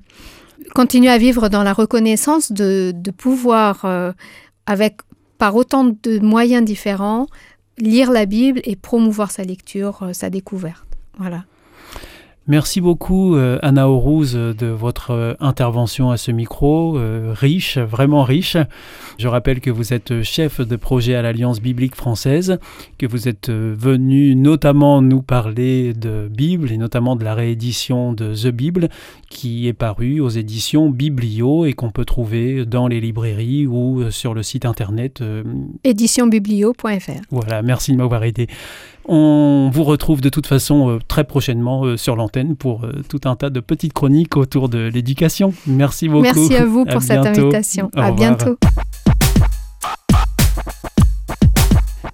[0.74, 3.86] continuer à vivre dans la reconnaissance de, de pouvoir,
[4.66, 4.98] avec
[5.38, 7.28] par autant de moyens différents,
[7.78, 10.88] lire la Bible et promouvoir sa lecture, sa découverte.
[11.20, 11.44] Voilà.
[12.48, 17.80] Merci beaucoup euh, Anna Orouz euh, de votre euh, intervention à ce micro, euh, riche,
[17.80, 18.56] vraiment riche.
[19.18, 22.60] Je rappelle que vous êtes chef de projet à l'Alliance biblique française,
[23.00, 28.36] que vous êtes venu notamment nous parler de Bible et notamment de la réédition de
[28.36, 28.90] The Bible
[29.30, 34.34] qui est paru aux éditions Biblio et qu'on peut trouver dans les librairies ou sur
[34.34, 35.44] le site internet euh,
[35.84, 37.22] Éditionbiblio.fr.
[37.32, 38.48] voilà, merci de m'avoir aidé.
[39.08, 43.22] On vous retrouve de toute façon euh, très prochainement euh, sur l'antenne pour euh, tout
[43.26, 45.54] un tas de petites chroniques autour de l'éducation.
[45.68, 46.24] Merci beaucoup.
[46.24, 47.42] Merci à vous À pour cette bientôt.
[47.42, 47.92] invitation.
[47.96, 48.16] Au à revoir.
[48.16, 48.58] bientôt.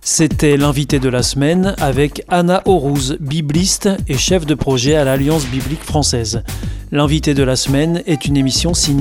[0.02, 5.46] C'était l'invité de la semaine avec Anna Orouz, bibliste et chef de projet à l'Alliance
[5.46, 6.44] biblique française.
[6.92, 9.00] L'invité de la semaine est une émission signée